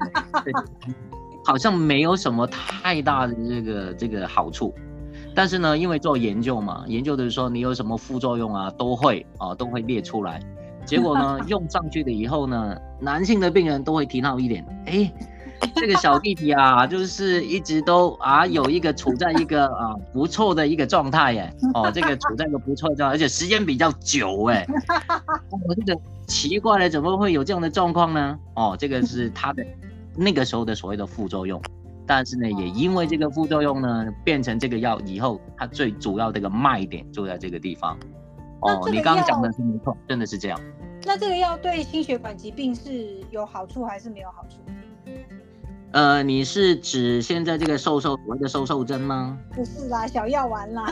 [1.45, 4.73] 好像没有什么太大的这个这个好处。
[5.35, 10.39] 但是呢，因为做研究嘛，研究的时候你有什么副作用啊，都会啊都会列出来。
[10.85, 15.11] 结果呢， 用上去了以后呢，男性的病人都会提到一点，哎，
[15.75, 24.65] 这个小弟弟啊，就是一直都啊有一个处在一个啊不错的一个状态耶，哦，这个处在一个不错的状态，而且时间比较久哎，
[25.49, 28.39] 我 这个奇怪了，怎么会有这样的状况呢？
[28.55, 29.65] 哦，这个是他的
[30.15, 31.59] 那个时候的所谓的副作用。
[32.07, 37.97] 但是呢，也因为这个副作用呢，变成这个药以后，它最主要的一个卖点就在这个地方。
[38.61, 40.59] 哦，你刚刚讲的是没错，真的是这样。
[41.03, 44.57] 那这个药对心血管疾病是有好处还是没有好处？
[45.91, 49.37] 呃，你是指现在这个瘦瘦所谓的瘦瘦针吗？
[49.53, 50.91] 不是啦，小药丸啦。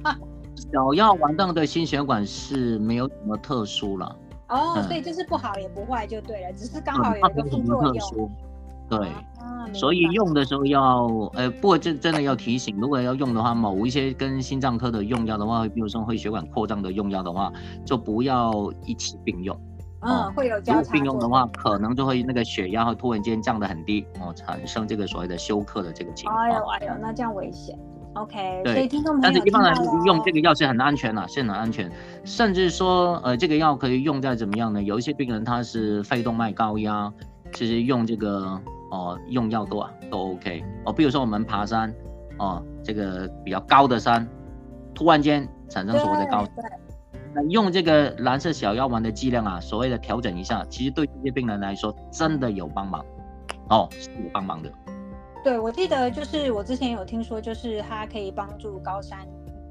[0.72, 4.16] 小药丸当然对心血管是没有什么特殊了。
[4.48, 8.30] 哦，所以就是不好也不坏就对了，只是刚好有一个副作用。
[8.88, 9.10] 对，
[9.74, 17.52] 所以用的时候要，呃，不过真真的要提醒，如果要用的话，某一些跟心脏科的用药的话，比如说会血管扩张的用药的话，
[17.84, 19.58] 就不要一起并用。
[20.02, 20.92] 嗯，会有交叉。
[20.92, 26.40] 并用的话，可能就会那个血压会突然间降得很低，哦，产生这个所谓的休克的这个情况。
[26.44, 27.76] 哎呦哎呦，那这样危险。
[28.14, 31.90] OK，所以听众朋友，但是一般来说用这个药是很安全的，是很安全，
[32.24, 34.80] 甚至说，呃，这个药可以用在怎么样呢？
[34.80, 37.12] 有一些病人他是肺动脉高压。
[37.52, 40.92] 其实用这个哦用药都都 OK 哦。
[40.92, 41.92] 比如说我们爬山
[42.38, 44.26] 哦，这个比较高的山，
[44.94, 46.46] 突然间产生所谓的高，
[47.34, 53.04] 那用这个蓝色小药丸的剂量啊，所谓的调整一下，其实对这些病人来说真的有帮忙
[53.70, 54.70] 哦，是有帮忙的。
[55.42, 59.18] 对，我记得就是我之前有听说，就是它可以帮助高山，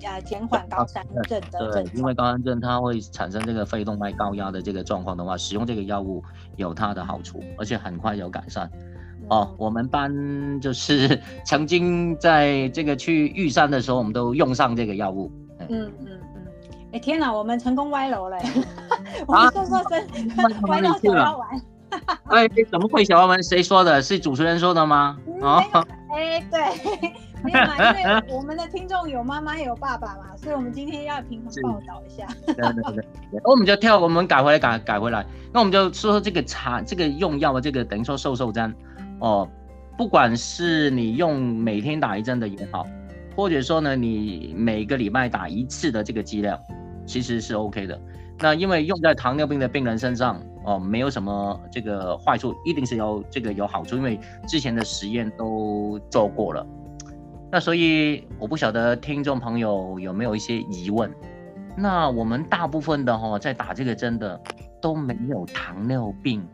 [0.04, 6.24] 呃，减缓高山症的对，因为高山症它会产生这个肺动脉高压的这个状况的话，使用这个药物
[6.56, 8.70] 有它的好处，而且很快有改善。
[9.30, 15.32] 哦，我们班就是 曾经在这个去玉山的时候，我们都用上这个药物。
[15.60, 16.20] 嗯嗯嗯。
[16.94, 18.38] 哎天哪，我们成功歪楼 了！
[19.28, 20.08] 我们说说声，
[20.68, 21.62] 歪到小药丸。
[22.26, 23.44] 哎，怎么会小黄文？
[23.44, 24.02] 谁说的？
[24.02, 25.18] 是主持人说的吗？
[25.42, 25.64] 啊，
[26.14, 26.60] 哎，对，
[27.44, 32.26] 没有嘛，因为我们的听众有妈妈有爸爸嘛，所以我们今天要平衡报道一下。
[32.46, 33.06] 对对对，
[33.44, 35.26] 那我们就跳，我们改回来，改改回来。
[35.54, 38.74] 那我们就说这个茶，这个用药的这个等于说瘦瘦针
[39.20, 39.48] 哦，
[39.98, 42.86] 不管是你用每天打一针的也好，
[43.36, 46.60] 或者说呢你每个礼拜打一次的这个剂量，
[47.06, 48.00] 其实是 OK 的。
[48.40, 56.66] 那因为用在糖尿病的病人身上哦，没有什么这个坏处，一定是有这个有好处，因为之前的实验都做过了。
[57.50, 61.10] 那所以我不晓得听众朋友有没有一些疑问。
[61.78, 64.42] 那我们大部分的哈在打这个针的
[64.82, 66.46] 都没有糖尿病，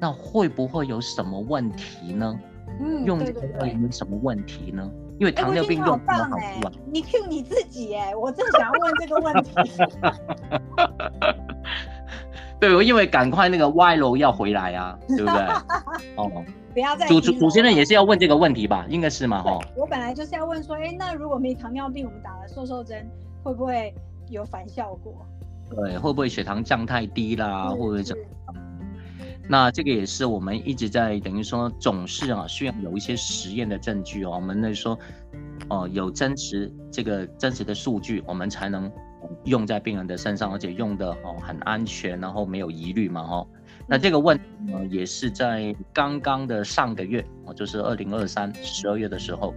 [0.00, 2.36] 那会不会有什么问题呢？
[2.80, 4.88] 嗯，用这个会有什么问题呢？
[5.18, 6.58] 因为糖尿病用好棒哎，
[6.90, 9.52] 你 Q 你自己哎，我正想要问这个问题。
[12.58, 15.34] 对，我因为赶快那个歪楼要回来啊， 对不对？
[16.16, 18.86] 哦，不要再主主主持人也是要问这个问题吧？
[18.88, 19.42] 应该是嘛？
[19.42, 23.06] 哈，我本来就是要问说，哎，那如果没糖尿病，我们打了瘦瘦针，
[23.42, 23.94] 会不会
[24.30, 25.14] 有反效果？
[25.70, 27.68] 对，会不会血糖降太低啦？
[27.68, 28.16] 会不会怎？
[29.50, 34.96] 那这个也是我们一直在等于说总是啊需要有一些实验的证据哦，我们那说
[35.68, 38.88] 哦有真实这个真实的数据，我们才能
[39.46, 43.44] 用在病人的身上，而且用的哦很安全，然后没有疑虑嘛哈。
[43.88, 49.52] 那这个问题呢也是在刚刚的上个月哦，就是二零二三十二月的时候。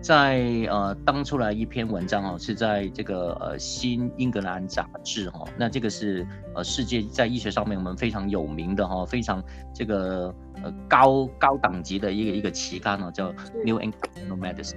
[0.00, 13.30] 在呃登出来一篇文章哦，是在这个呃新英格兰杂志哈，那这个是呃世界在医学上面我们非常有名的哈，非常这个呃高高等级的一个一个期刊哦，叫
[13.64, 13.92] New England
[14.40, 14.76] Medicine。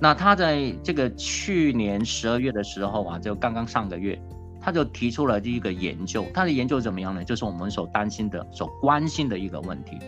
[0.00, 4.20] 那他在这个去年十二月的时候啊，就刚刚上个月，
[4.60, 7.22] 他就提出了第一个研究，他的研究怎么样呢？
[7.22, 9.98] 就是我们所担心的、所关心的一个问题，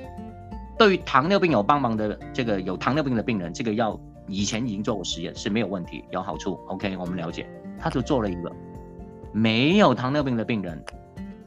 [0.76, 3.98] 对于糖尿病有帮忙的这个有糖尿病的病人，这个要。
[4.30, 6.58] 以前已经做过实验是没有问题，有好处。
[6.68, 7.46] OK，我们了解。
[7.82, 8.52] 他就做了一个
[9.32, 10.84] 没有糖尿病的病人，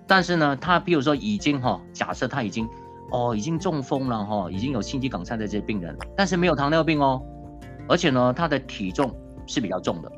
[0.08, 2.68] 但是呢，他比如说已经哈，假设他已经
[3.12, 7.22] 哦已经中风了哈，已经有心肌梗塞的这些病人，但是没有糖尿病哦，
[7.88, 9.16] 而且呢，他的体重
[9.46, 10.12] 是比较重的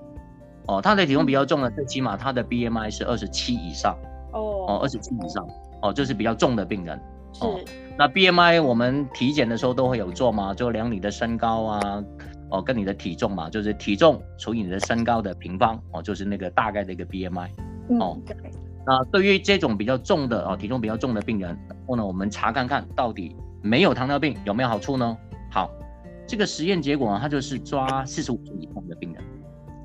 [0.68, 3.94] 哦，他的体重比较重的，最起码他的 BMI 是二十七以上
[4.32, 5.46] 哦哦，二十七以上
[5.82, 6.98] 哦，这是比较重的病人。
[7.42, 7.60] 哦。
[7.98, 10.54] 那 BMI 我们体检的时候都会有做嘛？
[10.54, 12.04] 就量你的身高啊。
[12.50, 17.50] 哦，跟你的体重嘛，就是体重除以你的身高的平方，哦，就是那个大概的一个 BMI。
[18.00, 18.36] 哦，对。
[18.88, 25.18] 那对于这种比较重的哦，体重比较重的病人，然后呢，我们查看看到底没有糖尿病有没有好处呢？
[25.52, 25.72] 好，
[26.28, 29.24] 这个实验结果呢，它就是抓四十五岁以上的病人，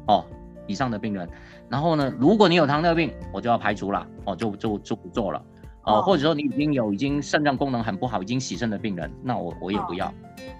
[0.06, 0.24] 哦，
[0.66, 1.26] 以上的病人。
[1.70, 5.42] 然后呢，如果你有糖尿病，我就要排除了，哦，就就就不做了。
[5.84, 10.12] 哦，或者说你已经有已经肾脏功能很不好，已经洗肾的病人，那我我也不要。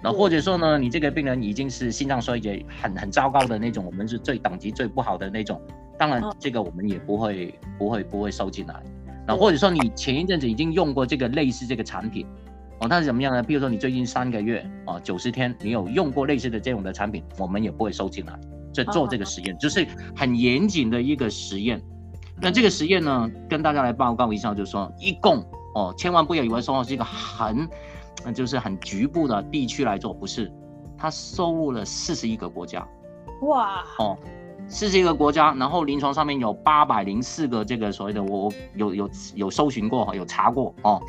[0.03, 5.61] 那或者说呢，你这个病人已经是心脏衰竭很很糟糕的那种，我们是最等级最不好的那种，
[5.97, 8.81] 当然这个我们也不会不会不会收进来。
[9.27, 12.25] 那或者说你前一阵子已经用过这个类似这个产品，
[12.79, 13.43] 哦，它是怎么样呢？
[13.43, 18.39] 比如说你最近三个月啊九十天你有用过类似的这种的产品，我们也不会收进来。
[18.73, 21.79] 在做这个实验，就是很严谨的一个实验。
[22.41, 27.69] 那这个实验呢，跟大家来报告一下，就是说，一共哦，千万不要以为说是一个很，
[28.33, 30.51] 就是很局部的地区来做，不是，
[30.97, 32.83] 它收入了四十一个国家，
[33.43, 34.17] 哇，哦，
[34.67, 40.99] 四十一个国家，然后临床上面有八百零四个这个所谓的，我有有有搜寻过，有查过哦，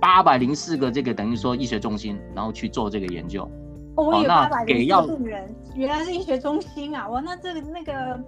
[0.00, 3.46] 八百零四个这个等于说医学中心，然后去做这个研究。
[3.96, 7.08] 哦，那给药病人原来是医学中心啊！
[7.08, 8.18] 哇，那这个那个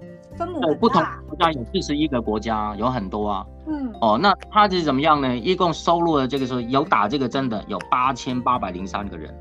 [0.43, 3.47] 分母不同国家有四十一个国家，有很多啊。
[3.67, 5.37] 嗯，哦，那他是怎么样呢？
[5.37, 9.33] 一共收录了这个时候有打这个针的有八千八百零三个人，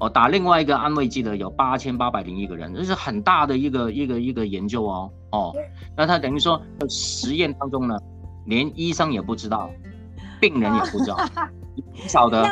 [0.00, 5.10] 哦，打另外一个安慰剂的有八千八百零一个人，这是很大的一个一个一个研究哦。
[5.32, 5.52] 哦，
[5.96, 7.96] 那他等于说实验当中呢，
[8.44, 9.70] 连医生也不知道，
[10.40, 11.16] 病人也不知道，
[12.02, 12.42] 不晓得。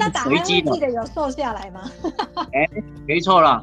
[0.00, 1.82] 那打安随机的慰剂，的有瘦下来吗？
[2.54, 2.66] 哎，
[3.06, 3.62] 没错了，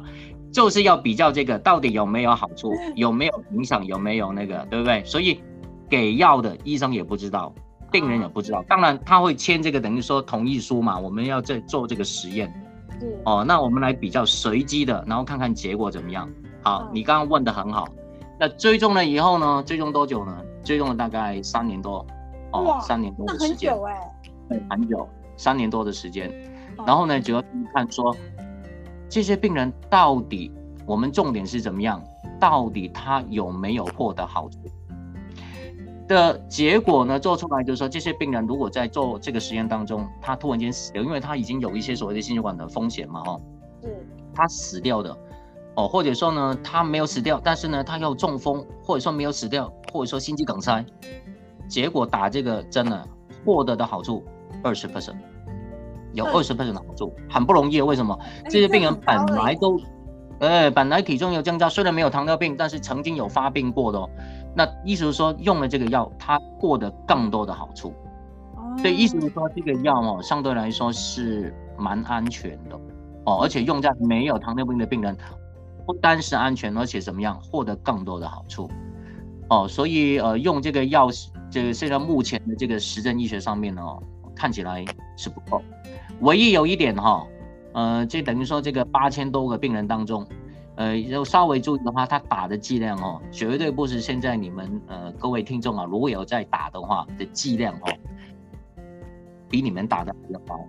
[0.52, 5.02] 就是要比较这个到底有没有好处， 有没有影响，有没有那个，对不对？
[5.04, 5.40] 所以
[5.88, 7.52] 给药的医生也不知道，
[7.90, 8.62] 病人也不知道。
[8.68, 12.52] 当然他会签这个等于说同意书嘛，我们要在做这个实验
[12.98, 13.44] 是哦。
[13.46, 16.28] 那我们来比较随机的，然后看看结果怎么样。
[16.62, 17.88] 好嗯，你刚刚问的很好。
[18.38, 19.62] 那追踪了以后呢？
[19.66, 20.36] 追踪多久呢？
[20.64, 22.06] 追踪了大概三年多，
[22.52, 23.70] 哦哇，三年多的时间。
[23.72, 23.96] 久哎、
[24.48, 26.28] 对很久，三年多的时间。
[26.76, 28.14] 哦然后呢，主要是看说
[29.10, 30.52] 这些病人到底，
[30.86, 32.00] 我们重点是怎么样？
[32.38, 34.58] 到底他有没有获得好处？
[36.06, 43.40] 的结果呢，做出来就是说，这些病人如果在做这个实验当中，他突然间死掉，因为他已经有一些所谓的心血管的风险嘛，哈，
[43.82, 45.16] 是他死掉的，
[45.76, 50.84] 哦，或者说呢，他没有死掉，但是呢，他又中风，或者说没有死掉，或者说心肌梗塞，
[51.68, 53.04] 结果打这个针呢，
[53.44, 54.24] 获得的好处
[54.64, 55.16] 二十 percent，
[56.12, 57.80] 有二十 percent 的好处，很不容易。
[57.80, 58.18] 为什么？
[58.44, 59.80] 哎这些病人本来都，
[60.40, 64.08] 呃，本来体重有增加，虽然没有糖尿病，但是曾经有发病过的哦。
[64.54, 67.94] 那意思是说，用了这个药，他获得更多的好处。
[68.56, 72.76] 哦对，意思是说，这个药哦，相对来说是蛮安全的
[73.26, 75.16] 哦，而且用在没有糖尿病的病人，
[75.86, 78.68] 不单是安全，而且怎么样，获得更多的好处
[79.48, 79.68] 哦。
[79.68, 81.08] 所以呃，用这个药，
[81.50, 84.02] 这个现在目前的这个实证医学上面呢、哦，
[84.34, 84.84] 看起来
[85.16, 85.62] 是不够。
[86.20, 87.26] 唯一有一点哈、
[87.72, 90.26] 呃，就等于说这个八千多个病人当中，
[90.76, 97.92] 呃，要稍微注意的话，他打的剂量哦，绝对不是现在你们呃各位听众啊，如果有在打的话的剂量哦，
[99.48, 100.60] 比你们打的还要高。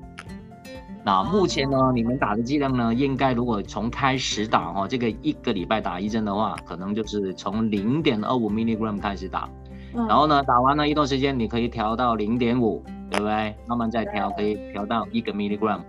[1.04, 9.50] 那目前呢，你们打的剂量呢，应该如果从开始打哦，这个一个礼拜打一针的话，可能就是从零点二五 milligram 开始打，
[9.96, 10.08] 嗯。
[10.08, 13.56] 然后呢，打完了一段时间，你可以调到零点五，对不对？
[13.68, 15.82] 慢慢再调，可以调到一个 milligram。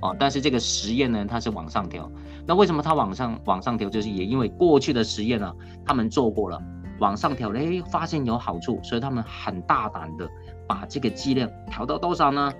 [0.00, 2.10] 哦，但是这个实验呢，它是往上调。
[2.46, 3.90] 那为什么它往上往上调？
[3.90, 5.52] 就是也因为过去的实验呢，
[5.84, 6.62] 他们做过了，
[7.00, 10.28] 往上调了，哎，发现有好处，所以他们很大胆的
[10.68, 12.52] 把这个剂量调到多少呢？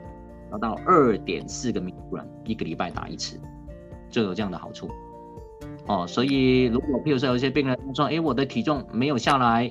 [0.49, 3.39] 调到二点四个 milligram，一个礼拜打一次，
[4.11, 4.89] 就有这样的好处。
[5.87, 9.70] 哦，所以如果譬如说有些病人说，哎，我的体重没有下来，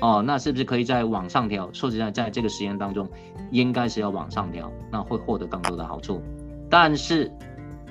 [0.00, 1.68] 哦，那是不是可以再往上调？
[1.72, 3.08] 说实在，在这个实验当中，
[3.50, 6.20] 应该是要往上调，那会获得更多的好处。
[6.70, 7.30] 但是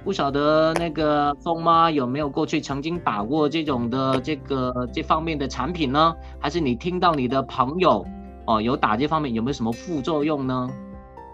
[0.03, 6.15] 不晓得那个风妈有没有过去曾经打过这种的这个这方面的产品呢？
[6.39, 8.05] 还是你听到你的朋友
[8.47, 10.69] 哦有打这方面有没有什么副作用呢？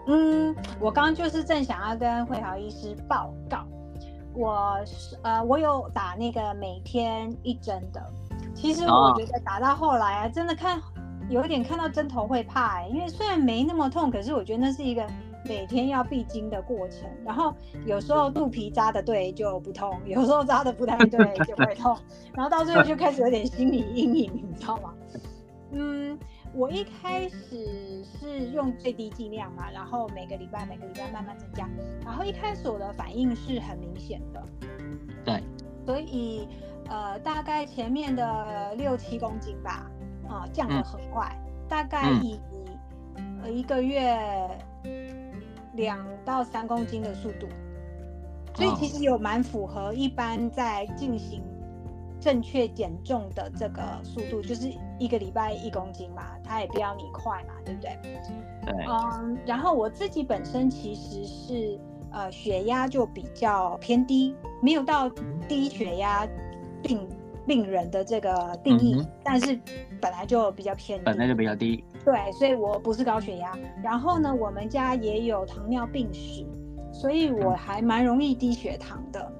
[0.06, 3.64] 嗯，我刚刚就是正想要跟慧豪医师报告，
[4.34, 8.02] 我是呃，我有打那个每天一针的。
[8.60, 10.80] 其实哦我觉得打到后来啊，真的看
[11.30, 15.06] 有一点看到针头会怕、欸，因为虽然没那么痛，可是我觉得那是一个
[15.44, 17.08] 每天要必经的过程。
[17.24, 17.54] 然后
[17.86, 21.96] 有时候肚皮扎的对就不痛，有时候扎的不太对 就会痛，
[22.34, 24.92] 然后到最后就开始有点心理阴影，你知道吗？
[25.70, 26.18] 嗯，
[26.54, 31.68] 我一开始是用最低剂量嘛，然后每个礼拜每个礼拜慢慢增加，
[32.04, 34.42] 然后一开始我的反应是很明显的，
[35.26, 35.42] 对，
[35.84, 36.48] 所以
[36.88, 39.90] 呃大概前面的六七公斤吧，
[40.28, 41.34] 啊、降得很快，
[41.68, 42.24] 大概嗯。
[42.24, 42.40] 以、
[43.42, 44.18] 呃一个月
[45.74, 47.46] 两到三公斤的速度，
[48.54, 48.76] 所以哦。
[48.78, 51.42] 其实有蛮符合一般在进行
[52.20, 57.96] 正确减重的这个速度，就是一个礼拜一公斤嘛，它也不要你快嘛，对不对？
[58.02, 61.80] 对，嗯，然后我自己本身其实是
[62.10, 65.08] 呃血压就比较偏低，没有到
[65.48, 66.26] 低血压
[66.82, 67.08] 病
[67.46, 69.58] 病人的这个定义，嗯但是
[70.00, 71.02] 本来就比较偏。
[71.02, 73.56] 本来就比较低，对，所以我不是高血压。
[73.82, 76.46] 然后呢，我们家也有糖尿病史，
[76.92, 79.32] 所以我还蛮容易低血糖的。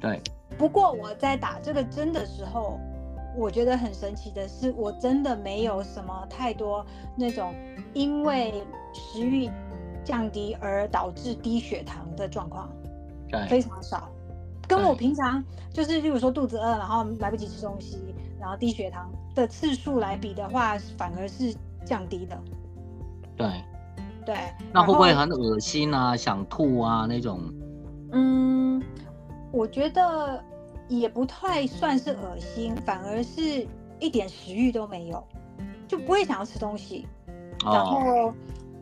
[0.00, 0.20] 对，
[0.56, 2.78] 不过我在打这个针的时候，
[3.36, 6.86] 我觉得很神奇的是，我真的没有什么太多
[7.16, 7.52] 那种
[7.94, 8.62] 因为
[8.92, 9.50] 食欲
[10.04, 12.70] 降低而导致低血糖的状况，
[13.28, 14.08] 对，非常少。
[14.66, 15.42] 跟我平常
[15.72, 21.54] 就是，例如说肚子饿，然后来不及吃东西，然后低血糖的次数来比的话，反而是
[21.84, 22.38] 降低的。
[23.36, 23.48] 对，
[24.24, 24.36] 对，
[24.72, 27.40] 那会不会很恶心啊、想吐啊那种？
[28.12, 28.82] 嗯，
[29.52, 30.42] 我觉得
[30.88, 33.66] 也不太算是恶心，反而是
[33.98, 35.22] 一点食欲都没有，
[35.88, 37.06] 就不会想要吃东西。
[37.64, 38.34] 然哦，后，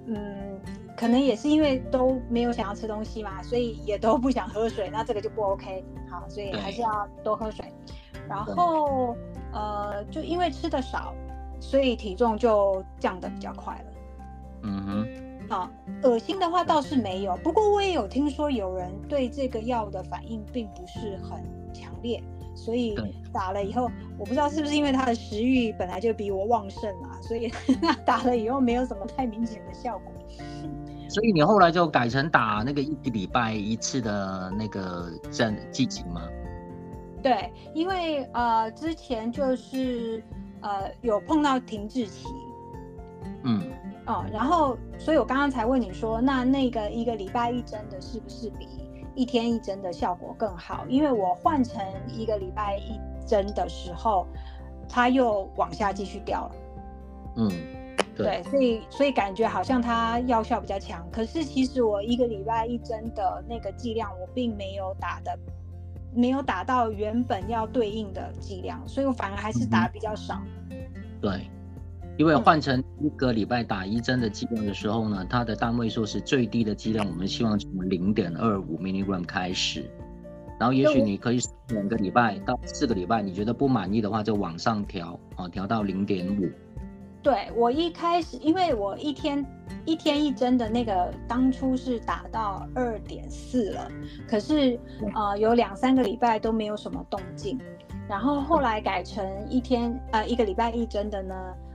[0.07, 0.61] 嗯，
[1.03, 5.85] 可能也是因为都没有想要吃东西嘛，所以也都不想喝水，那这个就不 OK。
[6.09, 7.65] 好，所以还是要多喝水。
[8.29, 9.17] 然后，
[9.53, 11.13] 呃，就因为吃的少，
[11.59, 13.85] 所以体重就降得比较快了。
[14.63, 15.69] 嗯哼，好，
[16.05, 21.43] 恶心的话倒是没有，不过我也有听说有人对这个药的反应并不是很
[21.75, 22.23] 强烈，
[22.55, 22.97] 所以
[23.33, 27.53] 打了以后，我不知道是不是因为他的食欲本来就比我旺盛啊，所以
[28.07, 30.13] 打了以后没有什么太明显的效果。
[31.13, 36.23] 所以你后来就改成打那个一个礼拜一次的那个针剂型吗？
[37.23, 40.25] 对，因为呃之前就是
[40.63, 42.27] 呃有碰到停滞期，
[43.45, 43.63] 嗯。
[44.05, 48.67] 哦，然后，所以我刚刚才问你说，那那个一个礼拜一针的，是不是比
[49.15, 50.85] 一天一针的效果更好？
[50.89, 54.27] 因为我换成一个礼拜一针的时候，
[54.89, 56.55] 它又往下继续掉了。
[57.37, 57.51] 嗯，
[58.17, 65.39] 对，所以所以感觉好像它药效比较强，可是其实我一个礼拜一针的那个剂量，我并没有打的，
[66.15, 70.41] 没有打到原本要对应的剂量，所以我反而还是打比较少。
[71.21, 71.47] 对。
[72.19, 79.91] 因为换成一个礼拜打一针的剂量的时候呢，它的单位数是最低的剂量，我们希望从零点二五 milligram 开始，
[80.61, 86.51] 然后也许你可以两个礼拜到四个礼拜，你觉得不满意的话就往上调啊，调到零点五。
[87.23, 89.47] 对我一开始，因为我一天
[89.85, 93.89] 一天一针的那个当初是打到二点四了，
[94.29, 94.79] 可是
[95.15, 97.59] 呃有两三个礼拜都没有什么动静，
[98.09, 101.35] 然后后来改成一天呃一个礼拜一针的呢。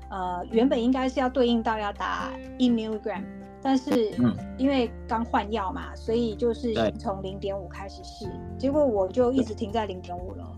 [0.09, 3.21] 呃，原本应该是要对应到要打一 milligram，
[3.61, 4.15] 但是
[4.57, 8.25] 因为刚换药嘛，所以就是先从零点五开始试，
[8.57, 10.57] 结果我就一直停在零点五了。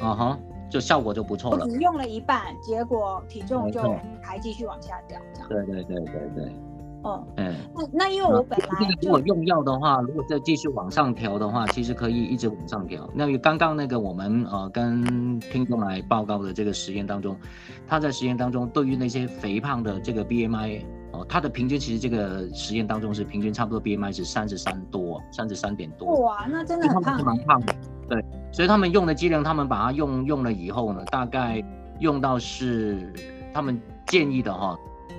[0.00, 1.64] 嗯哼，就效果就不错了。
[1.64, 5.48] 我只用了一半，结果体重就还继续往下掉，这样。
[5.48, 6.52] 对对对对对。
[7.36, 8.66] 嗯，那那因为我本来
[9.00, 13.08] 如果用药的话，如果再继续往上调的话，其实可以一直往上调。
[13.14, 17.36] 那刚刚那个我们呃跟听众来报告的这个实验当中，
[17.86, 20.84] 他在实验当中对于那些肥胖的这个 BMI
[21.16, 26.20] 哦，他的平均其实这个实验当中是平均差不多 BMI 是三十三多，三十三点多。
[26.20, 27.24] 哇，那真的很胖。
[27.24, 27.74] 蛮胖的，
[28.08, 31.64] 对，所以他们用的剂量，他们把它用用了以后呢，大概
[32.00, 33.12] 用到是
[33.54, 34.78] 他们建议的哈。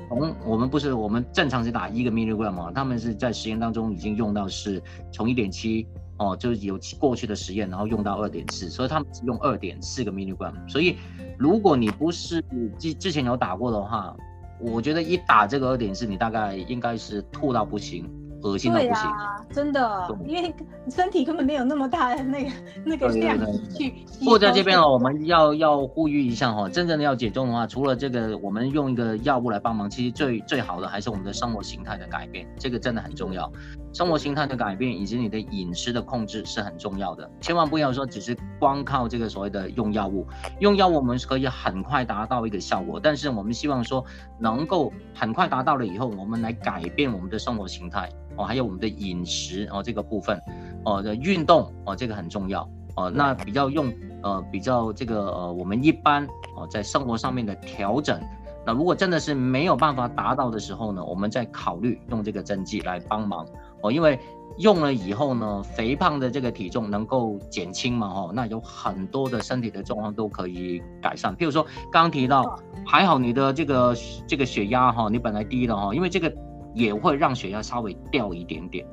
[0.09, 4.81] 从我们不是我们正常是打一个 milligram 嘛，他们是在实验当中已经用到是
[5.11, 5.85] 从一点七
[6.17, 10.53] 哦，就是有过去的实验，然后用到二点四，所以他们是用二点四个 milligram。
[10.69, 10.95] 所以
[11.37, 12.41] 如果你不是
[12.79, 14.15] 之之前有打过的话，
[14.59, 18.09] 我觉得一打这个二点四，你大概应该是吐到不行。
[18.43, 19.11] 恶心到不行，
[19.51, 20.53] 真的，因为
[20.91, 22.51] 身体根本没有那么大的那个
[22.85, 23.35] 那个量
[23.75, 23.91] 去。
[24.19, 33.51] 不过在这边哦，我们要要呼吁一下哈，真正的要减重的话，除了这个，我们用一个药物来帮忙，其实最最好的还是我们的生活形态的改变，这个真的很重要。
[33.97, 40.23] 生活形态的改变以及你的饮食的控制是很重要的，千万不要说只是光靠这个所谓的用药物，
[40.59, 44.05] 用药物我们可以很快达到一个效果，但是我们希望说
[44.37, 48.07] 能够很快达到了以后，我们来改变我们的生活形态。
[48.35, 50.39] 哦，还有我们的饮食哦，这个部分，
[50.85, 53.09] 哦的运动哦，这个很重要哦。
[53.09, 53.91] 那比较用
[54.21, 56.23] 呃比较这个呃，我们一般
[56.55, 58.21] 哦在生活上面的调整，
[58.67, 63.47] 那如果真的是没有办法达到的时候呢，我们再考虑用这个针剂来帮忙
[63.81, 63.91] 哦。
[63.91, 64.19] 因为
[64.57, 71.33] 用了以后呢，肥胖的这个体重能够减轻嘛，哦，那有很多的身体的状况都可以改善。
[71.37, 73.95] 譬如说刚刚提到，还好你的这个
[74.27, 76.31] 这个血压哈，你本来低的哈，因为这个。
[76.73, 78.85] 也会让血压稍微掉一点点，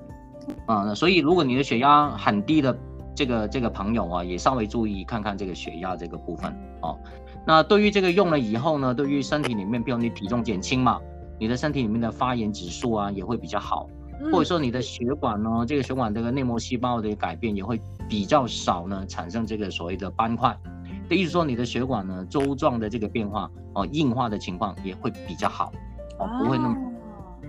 [0.64, 2.74] 啊，所以如果你的血压很低的
[3.14, 6.50] 这个这个朋友啊，也稍微注意看看这个血压这个部分
[6.80, 6.98] 哦。
[7.46, 11.00] 那对于这个用了以后呢，对于身体里面，比如你体重减轻嘛，
[11.38, 13.88] 你的身体里面的发炎指数啊也会比较好，
[14.32, 20.56] 或者说你的血管呢，这个血管这个内膜细胞的改变也会比较少呢，产生这个所谓的斑块。
[21.08, 25.70] 的意思说你的血管呢周状的这个变化哦，硬化的情况也会比较好
[26.18, 26.76] 哦，不会那么。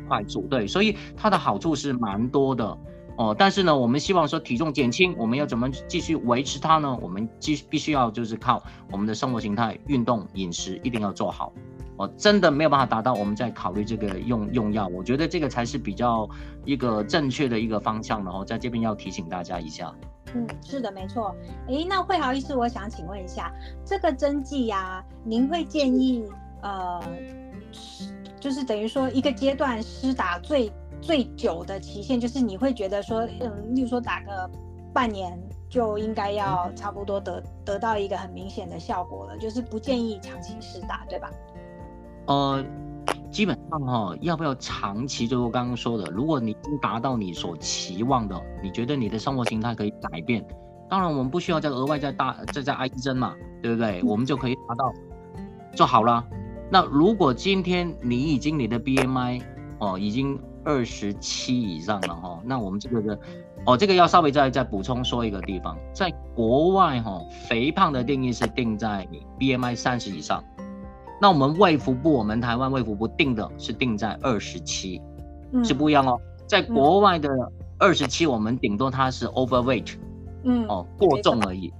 [0.07, 2.77] 快速对，所以它的好处是蛮多的
[3.17, 3.35] 哦。
[3.37, 6.97] 但是呢，我们希望说体重减轻，我们要怎么继续维持它呢？
[7.01, 8.61] 我们继必须要就是靠
[8.91, 11.53] 我们的生活形态、运动、饮食一定要做好
[11.97, 12.07] 哦。
[12.17, 14.87] 真的没有办法达到，我们再考虑这个用用药。
[14.87, 16.29] 我觉得这个才是比较
[16.63, 18.23] 一个正确的一个方向。
[18.23, 19.93] 然后在这边要提醒大家一下。
[20.33, 21.35] 嗯，是的，没错。
[21.67, 23.53] 诶，那慧豪医师，我想请问一下，
[23.85, 26.25] 这个针剂呀，您会建议
[26.61, 27.01] 呃？
[28.39, 30.71] 就是等于说一个阶段施打最
[31.05, 34.49] 最久的期限，就是你会觉得说，嗯，例如说打个
[34.91, 35.39] 半年
[35.69, 41.29] 就应该要差不多得得到一个很明显的效果了，就是不建议长期施打，对吧？
[42.25, 42.65] 呃，
[43.29, 45.27] 基本上哈，要不要长期？
[45.27, 50.43] 就我刚刚说的，如果你已经达到你所期望的，你觉得你的生活形态可以改变，
[50.89, 54.01] 当然我们不需要再额外再打再再挨一针嘛，对不对？
[54.01, 54.91] 我们就可以达到
[55.75, 56.25] 就好了。
[56.71, 59.43] 那如果今天你已经你的 BMI
[59.77, 62.41] 哦，已经二十七以上了哈。
[62.43, 63.17] 那我们这个的
[63.65, 69.07] 哦，这个要稍微再再补充说一个地方，在国外哈，肥胖的定义是定在
[69.39, 70.43] BMI 三十以上。
[71.21, 75.01] 那我们卫福部，我们台湾卫福部定的是定在二十七，
[75.63, 76.19] 是不一样哦。
[76.45, 77.29] 在国外的
[77.79, 79.93] 二十七，我们顶多它是 overweight，
[80.43, 81.73] 嗯，哦，过重而已，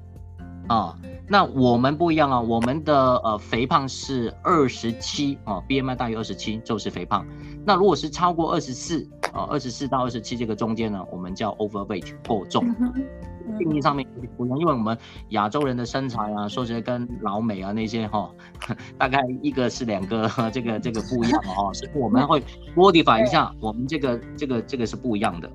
[0.68, 0.98] 啊。
[1.28, 7.26] 那我们不一样啊，我们的呃肥胖是二十七啊，BMI 大于二十七就是肥胖。
[7.66, 12.64] 那如果是超过二十四啊，二十四到二十七这个中间呢，我们叫 overweight 过重。
[13.58, 14.06] 定义上面
[14.38, 14.96] 不一样，因为我们
[15.30, 18.30] 亚洲人的身材啊，说起来跟老美啊那些哈，
[18.98, 22.44] 大概一个是两个 这个这个不一样哦，所以我们会
[22.76, 25.50] modify 一下，我们这个这个这个是不一样的。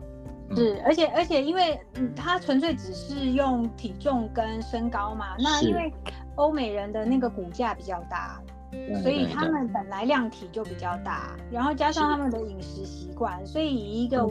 [0.56, 5.36] 是，而且而且，因为嗯，它纯粹只是用体重跟身高嘛。
[5.38, 5.92] 那因为
[6.36, 8.40] 欧美人的那个骨架比较大，
[9.02, 14.28] 所以他们本来量体就比较大，然后加上他们的饮食习惯，所以以一个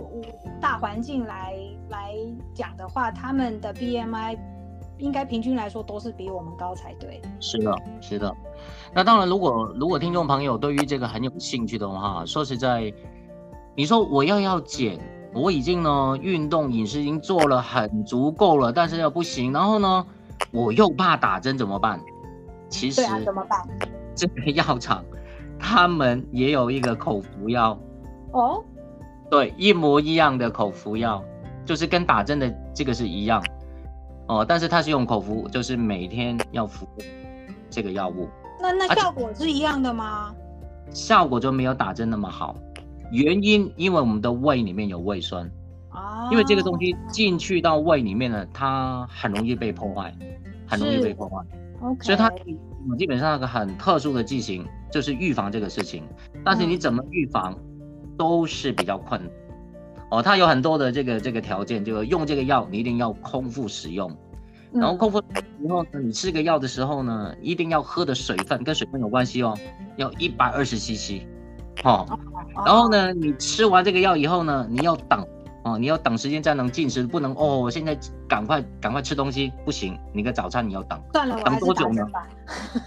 [0.60, 1.56] 大环境来
[1.90, 2.14] 来
[2.54, 4.38] 讲的话，他们的 BMI
[4.98, 7.22] 应该平均来说都是比我们高才对。
[7.40, 8.36] 是的，是的。
[8.94, 12.94] 那当然，如果如果听众朋友对于这个很有兴趣的话，说实在，
[13.74, 15.00] 你说我要要减。
[15.34, 19.54] 我已经呢运动饮食已经做了很足够了，但是又不行。
[19.54, 20.06] 然后呢，
[20.52, 22.00] 我又怕打针怎么办？
[22.70, 23.60] 其实怎么办？
[24.16, 25.04] 这个药厂
[25.58, 27.80] 他们也有一个口服药
[28.32, 28.64] 哦，
[29.30, 31.24] 对，一模一样的口服药，
[31.66, 33.44] 就是跟打针的这个是一样
[34.28, 36.88] 哦，但是它是用口服，就是每天要服
[37.70, 38.28] 这个药物。
[38.62, 40.34] 那那效果是一样的吗？
[40.92, 42.56] 效果就没有打针那么好。
[43.12, 45.50] 原因，因为我们的胃里面有胃酸，
[45.90, 50.14] 啊，因为这个东西进去到胃里面呢，它很容易被破坏，
[50.68, 51.38] 很容易被破坏
[51.82, 52.30] ，OK，所以它
[52.98, 56.04] 基本上一个很特殊的剂型，就是预防这个事情。
[56.46, 57.58] 但是你怎么预防，
[58.18, 59.32] 都是比较困难，
[60.12, 64.16] 哦，它有很多的这个这个条件，就是用这个药，你一定要空腹使用，
[64.72, 65.20] 然后空腹
[65.64, 69.58] 以后呢，你吃个药的时候呢，一定要喝的水分跟水分有关系哦，
[69.98, 71.24] 要一百二十 CC。
[71.84, 72.06] 哦，
[72.66, 75.26] 然后呢，你吃完这个药以后呢，你要等
[75.64, 82.06] 哦，你要等时间才能进食，不能哦，我现在赶快赶快吃东西，不行，你的早餐你要等，等多久呢？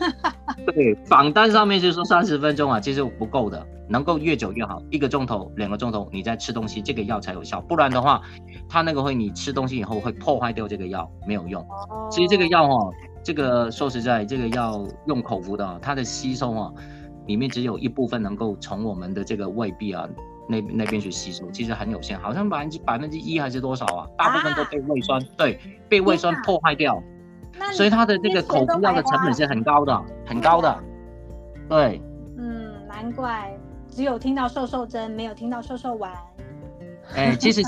[0.75, 8.21] 对，榜单上面就说三十分钟啊，其实不够的，能够越久越好，一个钟头、两个钟头你再吃东西，这个药才有效，不然的话，
[8.69, 11.67] 它那个会你吃东西以后会破坏掉这个药，没有用。
[12.11, 16.73] 其实这个药哦，这个说实在，这个药用口服的，它的吸收啊。
[17.27, 20.09] 里面只有一部分能够从我们的这个胃壁啊
[20.49, 24.07] 那那边去吸收，其实很有限，好像百分之百分之一还是多少啊？
[24.19, 25.59] 大部分都被胃酸对
[25.89, 27.01] 被胃酸破坏掉，
[27.73, 30.83] 所以它的这个口服药的成本是很高的，很高的。
[31.69, 32.03] 对，
[32.37, 33.57] 嗯，难怪
[33.89, 36.13] 只有听到瘦瘦针，没有听到瘦瘦丸。
[37.15, 37.63] 哎，其实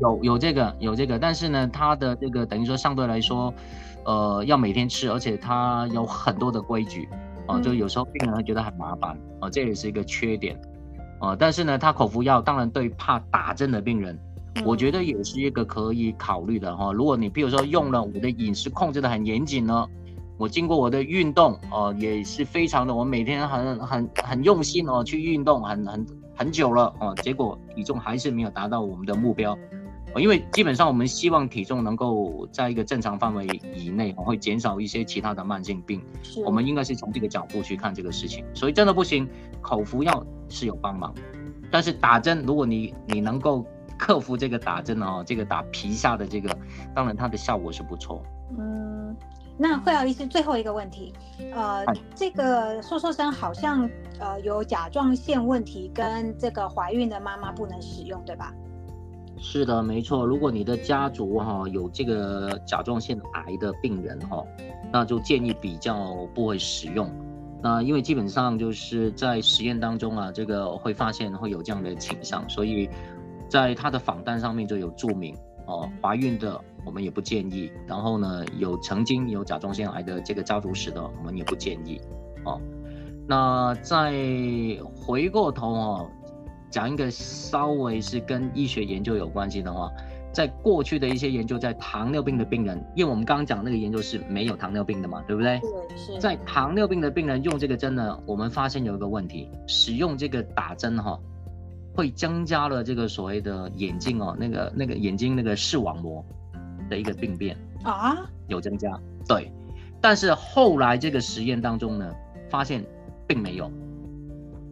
[0.00, 3.52] 有有这个有这个，但是呢，它的这个等于说相对来说，
[4.04, 7.08] 呃，要每天吃，而且它有很多的规矩。
[7.46, 10.60] 哦，就有时候病人会觉得很麻烦，哦，这也是一个缺点，
[11.20, 14.18] 哦，但是呢，他口服药当然对怕打针的病人，
[14.64, 16.92] 我觉得也是一个可以考虑的哈。
[16.92, 19.86] 如果你比如说用了我的饮食控制的很严谨呢，
[20.38, 29.56] 我经过我的运动，哦，也是非常的，我每天很很很用心哦去运动，很很很久了哦，结果体重还是没有达到我们的目标。
[30.16, 36.02] 因为基本上我们希望体重能够在一个正常范围以内，会减少一些其他的慢性病。
[36.44, 38.44] 我们应该是从这个角度去看这个事情。
[38.54, 39.28] 所以真的不行，
[39.60, 41.14] 口服药是有帮忙，
[41.70, 43.64] 但是打针，如果你你能够
[43.96, 46.56] 克服这个打针哦，这个打皮下的这个，
[46.94, 48.22] 当然它的效果是不错。
[48.58, 49.14] 嗯，
[49.56, 51.12] 那会有一些最后一个问题，
[51.54, 51.84] 呃，
[52.16, 53.88] 这个瘦瘦身好像
[54.18, 58.52] 呃有甲状腺问题，跟这个怀孕的妈妈不能使用，对吧？
[59.42, 60.24] 是的，没错。
[60.24, 64.44] 如果你的家族哈有这个甲状腺癌的病人哈，
[64.92, 67.10] 那就建议比较不会使用。
[67.62, 72.88] 那因为基本上就是在实验当中啊，这个会发现会有这样的倾向，所以
[73.48, 75.34] 在他的访单上面就有注明
[75.66, 77.72] 哦，怀孕的我们也不建议。
[77.86, 82.00] 然后呢，有曾经有甲状腺癌的这个家族史的，我们也不建议
[82.44, 82.60] 哦。
[83.26, 84.12] 那再
[84.94, 86.10] 回过头哦。
[86.70, 89.90] 讲一个稍微是跟医学研究有关系的话，
[90.32, 95.60] 在过去的一些研究，在糖尿病的病人，因为我们刚刚讲那个研究是没有糖尿病的嘛，对不对？
[96.20, 101.18] 在糖尿病的病人用这个针呢，我们发现有一个问题，使用这个打针哈，
[101.94, 106.24] 会增加了这个所谓的眼睛哦，那个那个眼睛那个视网膜
[106.88, 108.16] 的一个病变啊，
[108.46, 108.96] 有增加，
[109.26, 109.50] 对，
[110.00, 112.08] 但是后来这个实验当中呢，
[112.48, 112.84] 发现
[113.26, 113.68] 并没有。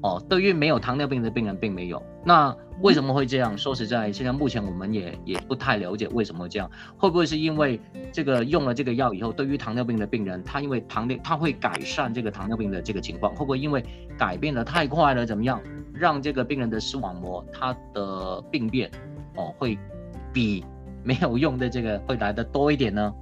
[0.02, 2.02] 哦，对于没有糖尿病的病人并没有。
[2.24, 3.58] 那为什么会这样？
[3.58, 6.70] 说实在，现在目前我们也也不太了解为什么会这样。
[6.96, 7.80] 会不会是因为
[8.12, 13.34] 这个用了这个药以后，对于糖尿病的病人，他因为糖尿，他会改善这个糖尿病的这个情况？
[13.34, 13.84] 会不会因为
[14.16, 15.60] 改变的太快了，怎么样，
[15.92, 18.88] 让这个病人的视网膜它的病变
[19.34, 19.76] 哦会
[20.32, 20.64] 比
[21.02, 23.12] 没有用的这个会来的多一点呢？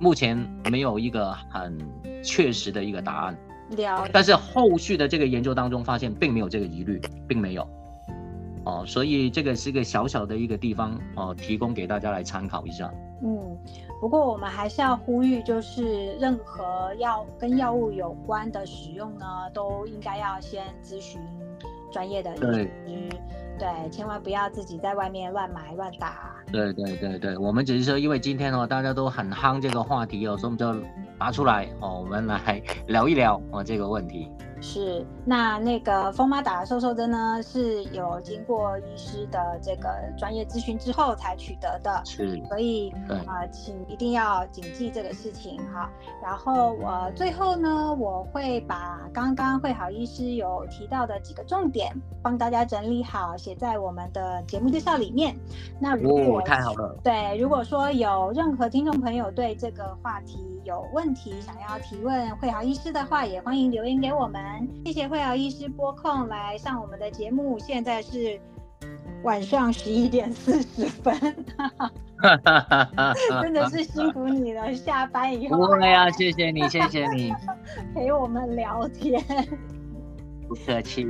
[0.00, 0.36] 目前
[0.70, 1.78] 没有一个很
[2.24, 3.36] 确实的一个答案。
[3.76, 7.66] 了，但是后续的这个研究当中发现，并没有这个疑虑，并没有，
[8.64, 12.92] 哦，所以这个是一个小小的一个地方哦，提供给大家来参考一下。
[13.22, 13.56] 嗯，
[14.00, 21.20] 不过我们还是要呼吁，就是任何药跟药物有关的使用呢，都应该要先咨询
[21.92, 22.70] 专业的医师，
[23.58, 26.34] 对，千万不要自己在外面乱买乱打。
[26.50, 30.86] 对对对对，我们只是说，因为今天哦，大家都很夯这个话题哦，所以我们就。
[31.22, 34.28] 拿出来哦，我们来聊一聊哦这个问题。
[34.62, 45.90] 是，那那个疯妈打的瘦瘦针呢，是有经过医师的这个专业咨询之后才取得的，是，所以呃，请一定要谨记这个事情哈。
[46.22, 51.92] 然后我最后呢，我会把刚刚会好医师有提到的几个重点，
[52.22, 55.36] 帮大家整理好，写在我们的节目介绍里面。
[55.80, 64.51] 那如果太好了，对，如果说有任何听众朋友对这个话题有问题，想要提问会好医师的话，也欢迎留言给我们。
[64.84, 68.38] 谢谢慧瑶医师拨空来上我们的节目，现在是
[69.22, 71.14] 晚上十一点四十分，
[73.42, 74.72] 真的是辛苦你了。
[74.74, 77.32] 下班以后，不会啊，谢谢你，谢谢你
[77.94, 79.22] 陪我们聊天，
[80.48, 81.06] 不客气。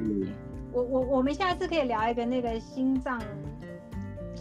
[0.73, 3.21] 我我我们下次可以聊一个那个心脏。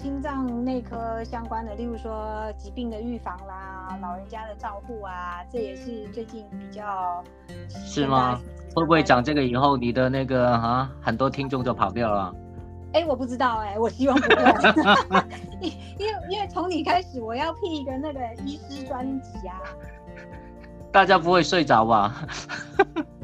[0.01, 7.23] 心脏内科相关的，例如说疾病的预防啦，老人家的照护啊，这也是最近比较
[7.69, 8.39] 是吗？
[8.75, 12.33] 会不会讲这个以后，你的那个啊，很多听众就跑掉了？
[12.93, 15.21] 哎，我不知道哎，我希望不会，
[15.61, 19.61] 因因为因为从你开始，我要辟一个那个医师专辑啊，
[20.91, 22.25] 大家不会睡着吧？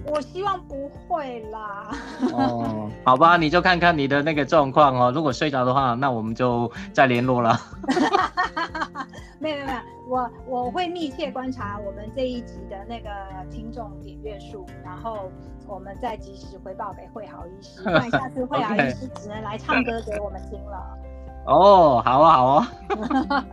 [0.08, 1.92] 我希望不会啦。
[2.34, 5.12] 哦， 好吧，你就看看你的那个状况哦。
[5.14, 7.60] 如果睡着的话，那我们就再联络了。
[9.40, 13.10] 没有没有没有，我我会密切观察我们这一集的那个
[13.52, 15.32] 听众点阅数，然后
[15.68, 17.82] 我们再及时回报给慧豪医师。
[17.86, 20.98] 那下次慧豪医师只能来唱歌给我们听了。
[21.46, 22.68] 哦，好啊，好啊。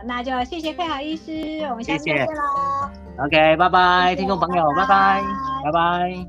[0.00, 2.90] 好，那就谢谢慧豪医师，我们下次见喽。
[3.18, 5.22] OK，拜拜，听众朋友，拜拜，
[5.64, 6.26] 拜拜。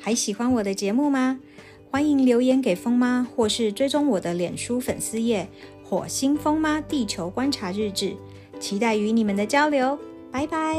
[0.00, 1.38] 还喜欢我的节目吗？
[1.90, 5.46] 欢迎留言给风妈，或是追踪我的脸书粉丝页
[5.84, 8.16] “火星风妈地球观察日志”，
[8.58, 9.98] 期待与你们的交流。
[10.32, 10.76] 拜拜。